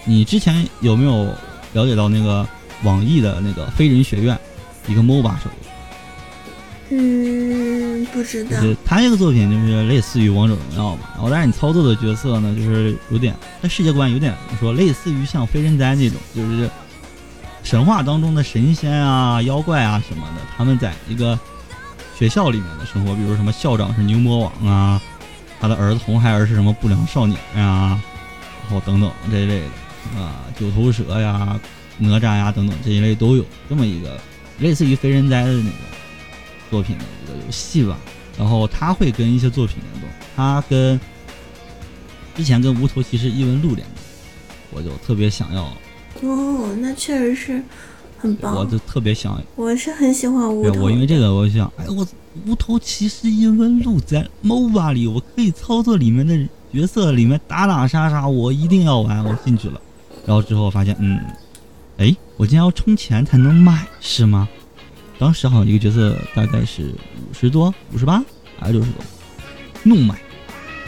[0.05, 1.25] 你之前有没有
[1.73, 2.47] 了解到那个？
[2.85, 4.39] 网易的那个《飞人学院》，
[4.93, 5.68] 一个 MOBA 手游。
[6.91, 8.51] 嗯，不知道。
[8.61, 16.71] 就是它这个作品就是类似于《王者荣耀》嘛，然后但是你操作的角色呢，就是有点，它世界观有点说类似于像《飞人哉》那种，就是
[17.63, 21.39] 神话当中的神仙啊、妖怪啊什么的，他们在一个
[22.17, 25.01] 学校里面的生活，比如什么校长是牛魔王啊，
[25.61, 28.01] 他的儿子红孩儿是什么不良少年呀，
[28.65, 31.59] 然后等等这一类的啊，九头蛇呀。
[32.01, 34.21] 哪吒呀，等等这一类都有这么一个
[34.61, 35.77] 类似于《非人哉》的那个
[36.71, 37.97] 作品的一个游戏吧。
[38.39, 41.01] 然后它会跟一些作品联动，它跟
[42.37, 43.97] 之前跟《无头骑士异闻录》联动，
[44.71, 45.65] 我就特别想要。
[46.23, 47.63] 哦，那确实是
[48.17, 48.55] 很棒。
[48.55, 50.83] 我就特别想，我是很喜欢无头。
[50.83, 52.07] 我因为这个，我想，哎，我
[52.47, 59.25] 《无头骑士异闻录》在 MOBA 里，我可以操作里面的角色，里面打打杀杀，我一定要玩。
[59.25, 59.81] 我进去了，
[60.25, 61.21] 然后之后发现，嗯。
[61.97, 64.49] 哎，我今天要充钱才能买是吗？
[65.19, 66.95] 当时好像一个角色大概是
[67.29, 68.23] 五十多、五十八
[68.59, 69.03] 还是六十多，
[69.83, 70.15] 怒买，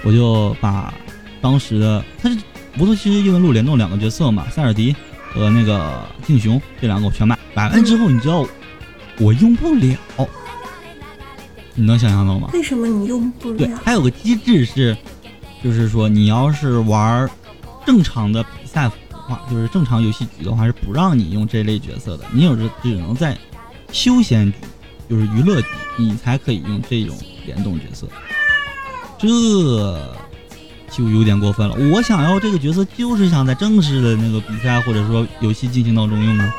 [0.04, 0.94] 我就把
[1.40, 2.38] 当时的他是
[2.78, 4.94] 无头骑士异闻录联动两个角色嘛，塞尔迪
[5.32, 8.46] 和那个静雄这两个我全买，买完之后你知道
[9.18, 9.96] 我用不了，
[11.74, 12.50] 你能想象到吗？
[12.52, 13.58] 为什么你用不了？
[13.58, 14.96] 对，还有个机制是，
[15.64, 17.28] 就是说你要是玩
[17.84, 18.90] 正常的比赛。
[19.48, 23.38] 就是正常游戏局的话是不让你用这类角色的，你有时只能在
[23.92, 24.58] 休闲局，
[25.08, 28.06] 就是娱乐局，你才可以用这种联动角色。
[29.18, 29.28] 这
[30.90, 31.74] 就有点过分了。
[31.92, 36.54] 我想要这个角色，就是想在正式的那个比赛或者说游戏进行当中用啊，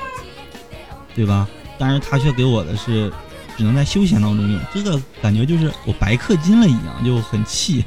[1.15, 1.47] 对吧？
[1.77, 3.11] 但是他却给我的是
[3.57, 7.83] 只能在休闲当中用，这个感觉就是我白氪金了一样，就很气，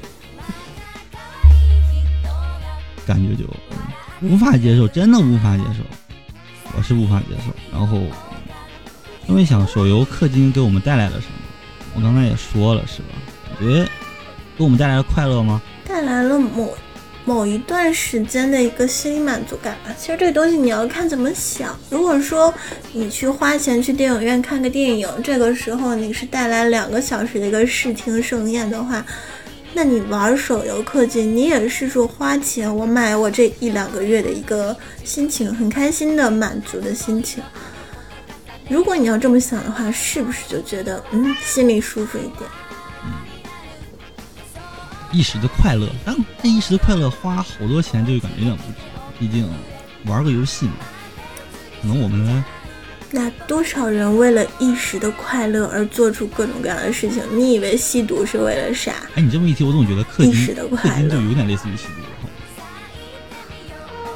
[3.07, 3.49] 感觉就。
[4.21, 5.83] 无法接受，真的无法接受，
[6.77, 7.53] 我是无法接受。
[7.71, 8.01] 然后，
[9.29, 11.35] 因为想手游氪金给我们带来了什么？
[11.95, 13.09] 我刚才也说了，是吧？
[13.49, 13.89] 感觉
[14.57, 15.61] 给我们带来了快乐吗？
[15.87, 16.75] 带来了某
[17.25, 19.95] 某一段时间的一个心理满足感吧。
[19.99, 21.79] 其实这个东西你要看怎么想。
[21.89, 22.53] 如果说
[22.93, 29.05] 你去花钱去电影院看个电影，这个时候你是带来两个小时的一个视听盛宴的话。
[29.73, 37.43] 那你玩手游氪金，你也是说花钱，我买我这一两个月的一个心情，很开心的满足的心情。
[38.69, 42.51] 如果你要这么想的话，是不是就觉得嗯心里舒服一点？
[43.05, 43.13] 嗯，
[45.13, 48.79] 一时的快乐，但这一时的快乐花好多钱就感觉有点不值，
[49.19, 49.49] 毕竟
[50.07, 50.73] 玩个游戏嘛，
[51.83, 52.45] 可能我们。
[53.11, 57.23] 那多少人为了一时的快乐而做出各种各样的事情？
[57.31, 58.95] 你以为吸毒是为了啥？
[59.15, 62.03] 哎，你这么一提，我总觉得氪金氪金就有点类似于吸毒。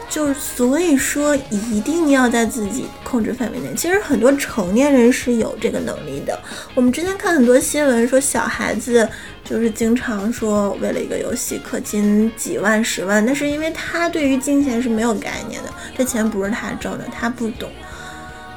[0.08, 3.74] 就所以说一定要在自己控制范围内。
[3.76, 6.38] 其实很多成年人是有这个能力的。
[6.74, 9.08] 我们之前看很多新闻说，小孩子
[9.44, 17.70] 就是经常说为了一个游戏氪金几万、十万，那是因为他对于金钱是没有概念的，这钱不是他挣的，他不懂。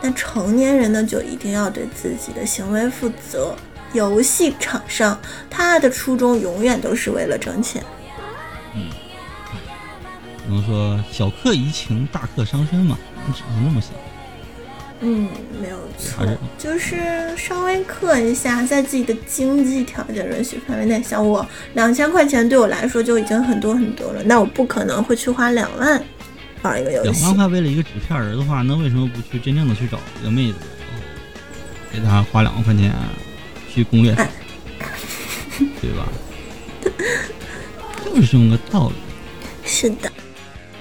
[0.01, 3.55] 但成年人呢，就一定要对自己的行为负责。
[3.93, 5.19] 游戏场上，
[5.49, 7.83] 他的初衷永远都是为了挣钱。
[8.73, 8.87] 嗯，
[10.43, 12.97] 只能说小氪怡情，大氪伤身嘛，
[13.27, 13.91] 你只能这么想。
[15.01, 16.25] 嗯，没有错，
[16.57, 21.01] 就是稍微克一下，在自己的经济条件允许范围内。
[21.01, 21.43] 像我
[21.73, 26.03] 两千块钱对我来说就已经很多很多了，那我不可能会去花两万
[26.61, 27.09] 玩一个游戏。
[27.09, 30.59] 两万块为了一个纸片人的话，那为什么不去真正的去找一个妹子，
[31.91, 32.93] 给她花两万块钱？
[33.73, 34.13] 去攻略，
[35.79, 36.05] 对吧？
[38.03, 38.95] 就 是这么个道理。
[39.63, 40.11] 是的。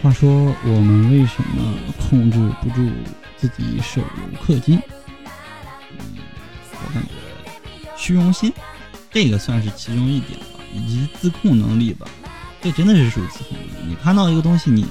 [0.02, 2.90] 话说，我们为什么控制不住
[3.36, 4.80] 自己手游氪金？
[5.98, 6.16] 嗯，
[6.72, 7.08] 我感觉
[7.96, 8.52] 虚荣心，
[9.10, 12.06] 这个算是其中一点吧，以及自控能力吧。
[12.62, 13.88] 这真的是属于自控能力。
[13.88, 14.86] 你看到一个东西，你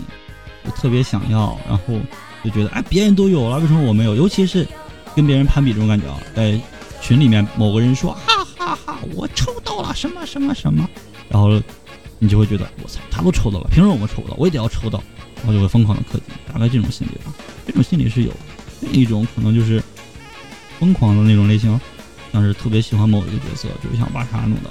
[0.63, 1.99] 就特别想要，然后
[2.43, 4.15] 就觉得哎，别人都有了，为什么我没有？
[4.15, 4.67] 尤其是
[5.15, 6.59] 跟别人攀比这种感觉啊，在。
[7.01, 10.85] 群里面某个人说哈哈哈，我抽到了什么什么什么，
[11.29, 11.49] 然后
[12.19, 14.35] 你就会觉得我操，他都抽到了，凭什么我抽不到？
[14.37, 15.01] 我也得要抽到，
[15.37, 17.33] 然后就会疯狂的氪金，大概这种心理吧。
[17.65, 18.31] 这种心理是有，
[18.81, 19.81] 另一种可能就是
[20.79, 21.79] 疯狂的那种类型，
[22.31, 24.69] 像是特别喜欢某一个角色，就是想把他弄到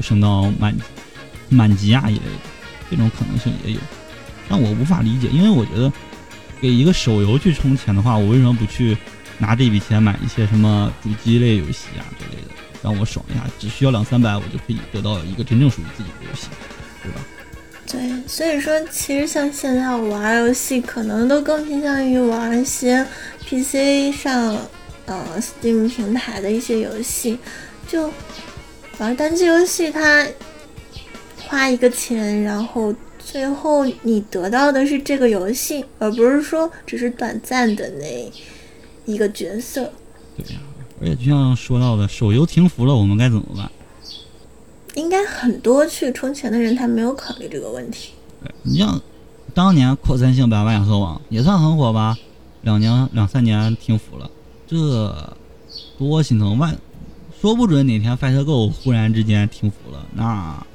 [0.00, 0.76] 升到满
[1.48, 2.40] 满级啊一类的，
[2.90, 3.80] 这种可能性也有。
[4.48, 5.92] 但我无法理解，因为我觉得
[6.60, 8.96] 给一个手游去充钱的话，我为什么不去？
[9.38, 12.45] 拿这笔钱买一些什么主机类游戏啊之类的，
[12.86, 16.46] 让我爽一下，只需要两三百，我就可以得到一个真正属于自己的游戏，
[17.02, 17.18] 对吧？
[17.84, 23.04] 对，所以说其实像现在我玩游戏，可能都更偏向于玩一些
[23.44, 24.56] PC 上，
[25.06, 27.36] 呃，Steam 平台的一些游戏，
[27.88, 28.08] 就
[28.98, 30.24] 玩单机游戏，它
[31.48, 38.32] 花一个钱，然后最后你得到的是这个游戏，而不是说只是短暂的那。
[39.08, 39.92] 一个角色，
[40.36, 40.44] 对
[41.04, 43.70] 且就像说到的，手游停服了，我们该怎么办？
[44.94, 48.12] 应该很多去充钱的人，他没有考虑这个问题。
[48.42, 48.98] 对你像
[49.52, 52.16] 当年扩散性百万和网也算很火吧，
[52.62, 54.30] 两年两三年停服了，
[54.66, 55.34] 这
[55.98, 56.56] 多心疼！
[56.56, 56.74] 万
[57.40, 60.66] 说不准哪天 FightGo 忽然之间停服了，那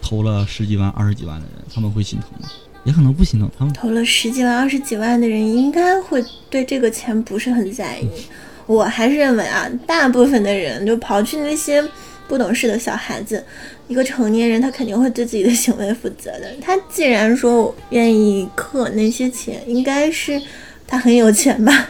[0.00, 2.48] 投了十几万、二十几万的人，他们会心疼吗？
[2.84, 8.08] 也可能不心疼，他们投了十几万、二十几万的人，应该会对这个钱不是很在意。
[8.68, 11.82] 我还是认为啊，大部分的人就刨去那些
[12.28, 13.42] 不懂事的小孩子，
[13.88, 16.54] 一个成年人他肯定会对自己的行为负责的。
[16.60, 20.40] 他既然说愿意氪那些钱，应该是
[20.86, 21.88] 他很有钱吧？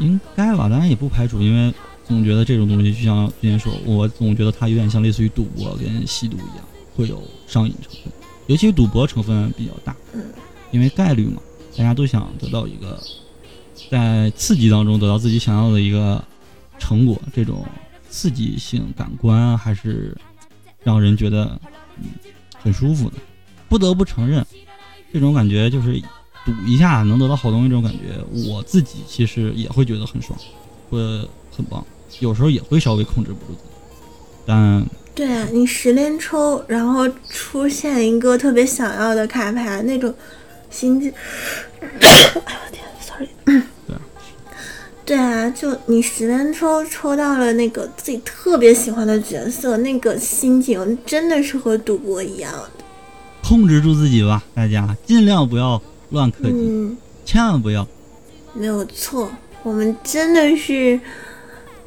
[0.00, 1.72] 应该吧，当然也不排除，因为
[2.04, 6.66] 总觉得这种东西就像之前说，我总觉得它有点像类似于赌博跟吸毒一样，
[6.96, 8.12] 会有上瘾成分。
[8.48, 10.22] 尤其赌博成分比较大，嗯，
[10.72, 11.40] 因为概率嘛，
[11.76, 13.00] 大家都想得到一个
[13.88, 16.22] 在刺激当中得到自己想要的一个
[16.78, 17.64] 成果，这种
[18.10, 20.16] 刺激性感官还是
[20.82, 21.58] 让人觉得
[21.98, 22.04] 嗯
[22.58, 23.16] 很舒服的。
[23.68, 24.44] 不得不承认，
[25.12, 26.00] 这种感觉就是
[26.44, 28.20] 赌一下能得到好东西这种感觉，
[28.50, 30.36] 我自己其实也会觉得很爽，
[30.88, 30.98] 会
[31.56, 31.86] 很棒。
[32.18, 33.70] 有时候也会稍微控制不住自己，
[34.44, 34.84] 但。
[35.12, 40.14] 对啊，你十连抽，然后出现一个特别想要的卡牌，那种
[40.70, 41.12] 心境，
[42.00, 42.40] 哎呦
[42.72, 42.82] 天。
[45.10, 52.84] 对啊，就你十连抽抽到了那个自己特别喜欢的角色，那个心情真的是和赌博一样的。
[53.42, 57.84] 控制住自己吧，大家尽量不要乱氪金，千万不要。
[58.54, 59.28] 没有错，
[59.64, 61.00] 我们真的是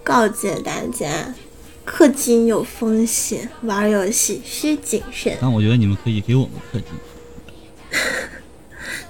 [0.03, 1.33] 告诫大家。
[1.87, 5.37] 氪金有风险，玩游戏需谨慎。
[5.39, 6.83] 但我觉得你们可以给我们氪金，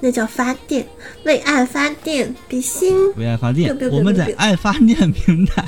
[0.03, 0.85] 那叫发电，
[1.23, 2.93] 为爱发电，比心。
[3.15, 5.63] 为爱发电，我们在爱发电平台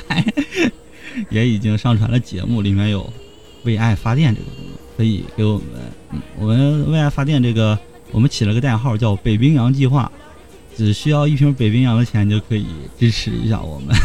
[1.30, 3.10] 也已经上传了节目，里面有
[3.64, 5.64] 为爱发电这个功能，可以给我们。
[6.12, 7.78] 嗯，我们为爱发电这个，
[8.12, 10.12] 我们起了个代号叫“北冰洋计划”，
[10.76, 12.66] 只需要一瓶北冰洋的钱就可以
[12.98, 13.96] 支持一下我们。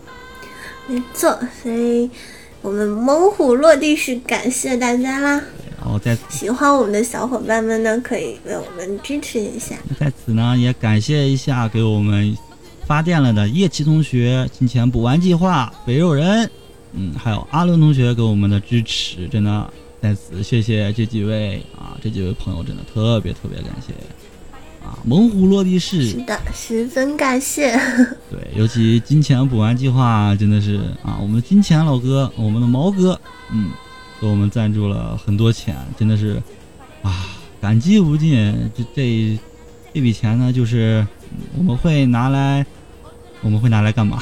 [0.88, 2.08] 没错，所以
[2.62, 5.42] 我们猛虎落地式感谢大家啦。
[5.78, 9.76] 然后在喜欢我们的小伙伴们呢，可以为我们支持一下。
[9.98, 12.36] 在此呢，也感谢一下给我们
[12.86, 16.50] 发电了的叶琪同学、金钱补完计划、肥肉人，
[16.92, 19.72] 嗯，还有阿伦同学给我们的支持，真的
[20.02, 23.94] 在此谢谢这几位啊，这几位朋友真的特别特别感谢
[24.90, 24.98] 啊！
[25.04, 27.78] 猛虎落地式是，的，十分感谢。
[28.28, 33.18] 对，尤其金钱补完计划真的是啊，我们的金钱老哥，我们的毛哥，
[33.52, 33.70] 嗯，
[34.20, 36.42] 给我们赞助了很多钱，真的是
[37.02, 37.28] 啊，
[37.60, 38.34] 感激不尽。
[38.76, 39.38] 这这
[39.94, 42.66] 这笔钱呢，就是嗯我们会拿来，
[43.42, 44.18] 我们会拿来干嘛？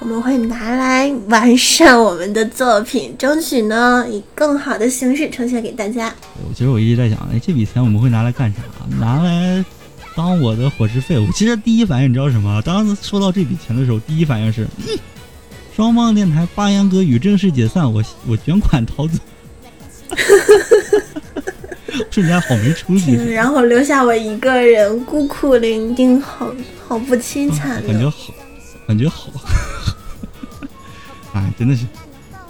[0.00, 6.14] 我们会拿来完善我们的作品，争取呢以更好的形式呈现给大家。
[6.36, 8.58] 我其实我一直在想，哎，这笔钱我们会拿来干啥？
[9.00, 9.64] 拿来
[10.14, 11.18] 当我的伙食费。
[11.18, 12.62] 我其实第一反应你知道什么？
[12.62, 14.96] 当时收到这笔钱的时候，第一反应是，嗯，
[15.74, 19.18] 双方电台八言歌语正式解散，我我卷款逃走，
[22.10, 26.54] 瞬间好没出息，嗯，然后留下我一个人孤苦伶仃，好
[26.86, 27.88] 好不凄惨的。
[27.88, 28.32] 感觉好，
[28.88, 29.28] 感觉好，
[31.34, 31.84] 哎，真的是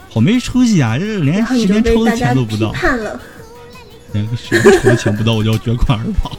[0.09, 0.97] 好没出息啊！
[0.97, 3.20] 这是连十连抽的钱都不到，了。
[4.12, 6.39] 连个十年抽的钱不到，我就要卷款而跑。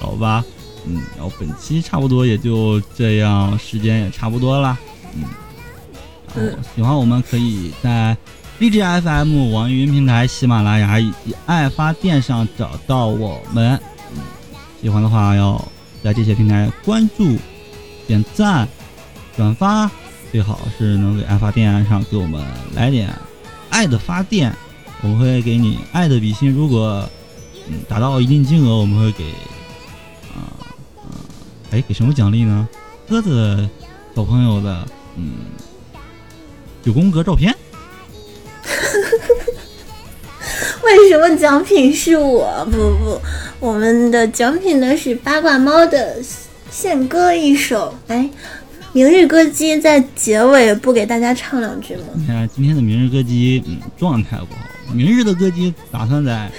[0.00, 0.44] 好吧，
[0.86, 4.76] 嗯，然后本期差不多也就这样，时间也差不多了，
[5.14, 5.22] 嗯，
[6.34, 8.16] 然后喜欢我们可以在
[8.58, 13.80] 荔枝 FM、网易云平台、喜马拉雅以及爱发电上找到我们。
[14.80, 15.60] 喜欢的话要
[16.02, 17.36] 在这些平台关注、
[18.06, 18.68] 点赞、
[19.36, 19.90] 转发，
[20.30, 22.44] 最好是能给爱发电上给我们
[22.74, 23.12] 来点
[23.70, 24.54] 爱的发电，
[25.02, 26.50] 我们会给你爱的比心。
[26.52, 27.08] 如果
[27.68, 29.24] 嗯达到一定金额，我们会给
[30.34, 30.46] 啊
[30.96, 31.10] 啊，
[31.70, 32.68] 哎、给什么奖励呢？
[33.08, 33.68] 鸽子
[34.14, 34.86] 小朋友的
[35.16, 35.32] 嗯
[36.82, 37.54] 九宫格照片。
[40.96, 42.66] 为什么奖品是我？
[42.70, 43.20] 不不，
[43.60, 46.16] 我们的奖品呢是八卦猫的
[46.70, 47.94] 献歌一首。
[48.06, 48.30] 哎，
[48.92, 52.04] 明日歌姬在结尾不给大家唱两句吗？
[52.14, 54.60] 你看今天的明日歌姬，嗯，状态不好。
[54.94, 56.50] 明日的歌姬打算在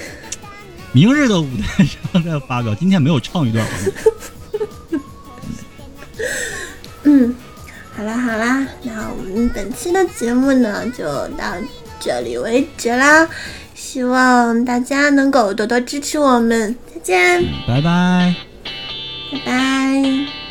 [0.91, 1.83] 明日的舞台
[2.13, 3.65] 上再发表，今天没有唱一段？
[7.03, 7.35] 嗯，
[7.95, 11.55] 好啦好啦，那我们本期的节目呢就到
[11.99, 13.27] 这里为止啦。
[13.91, 18.35] 希望大家能够多多支持我们，再见，拜拜。
[19.31, 20.48] 拜拜。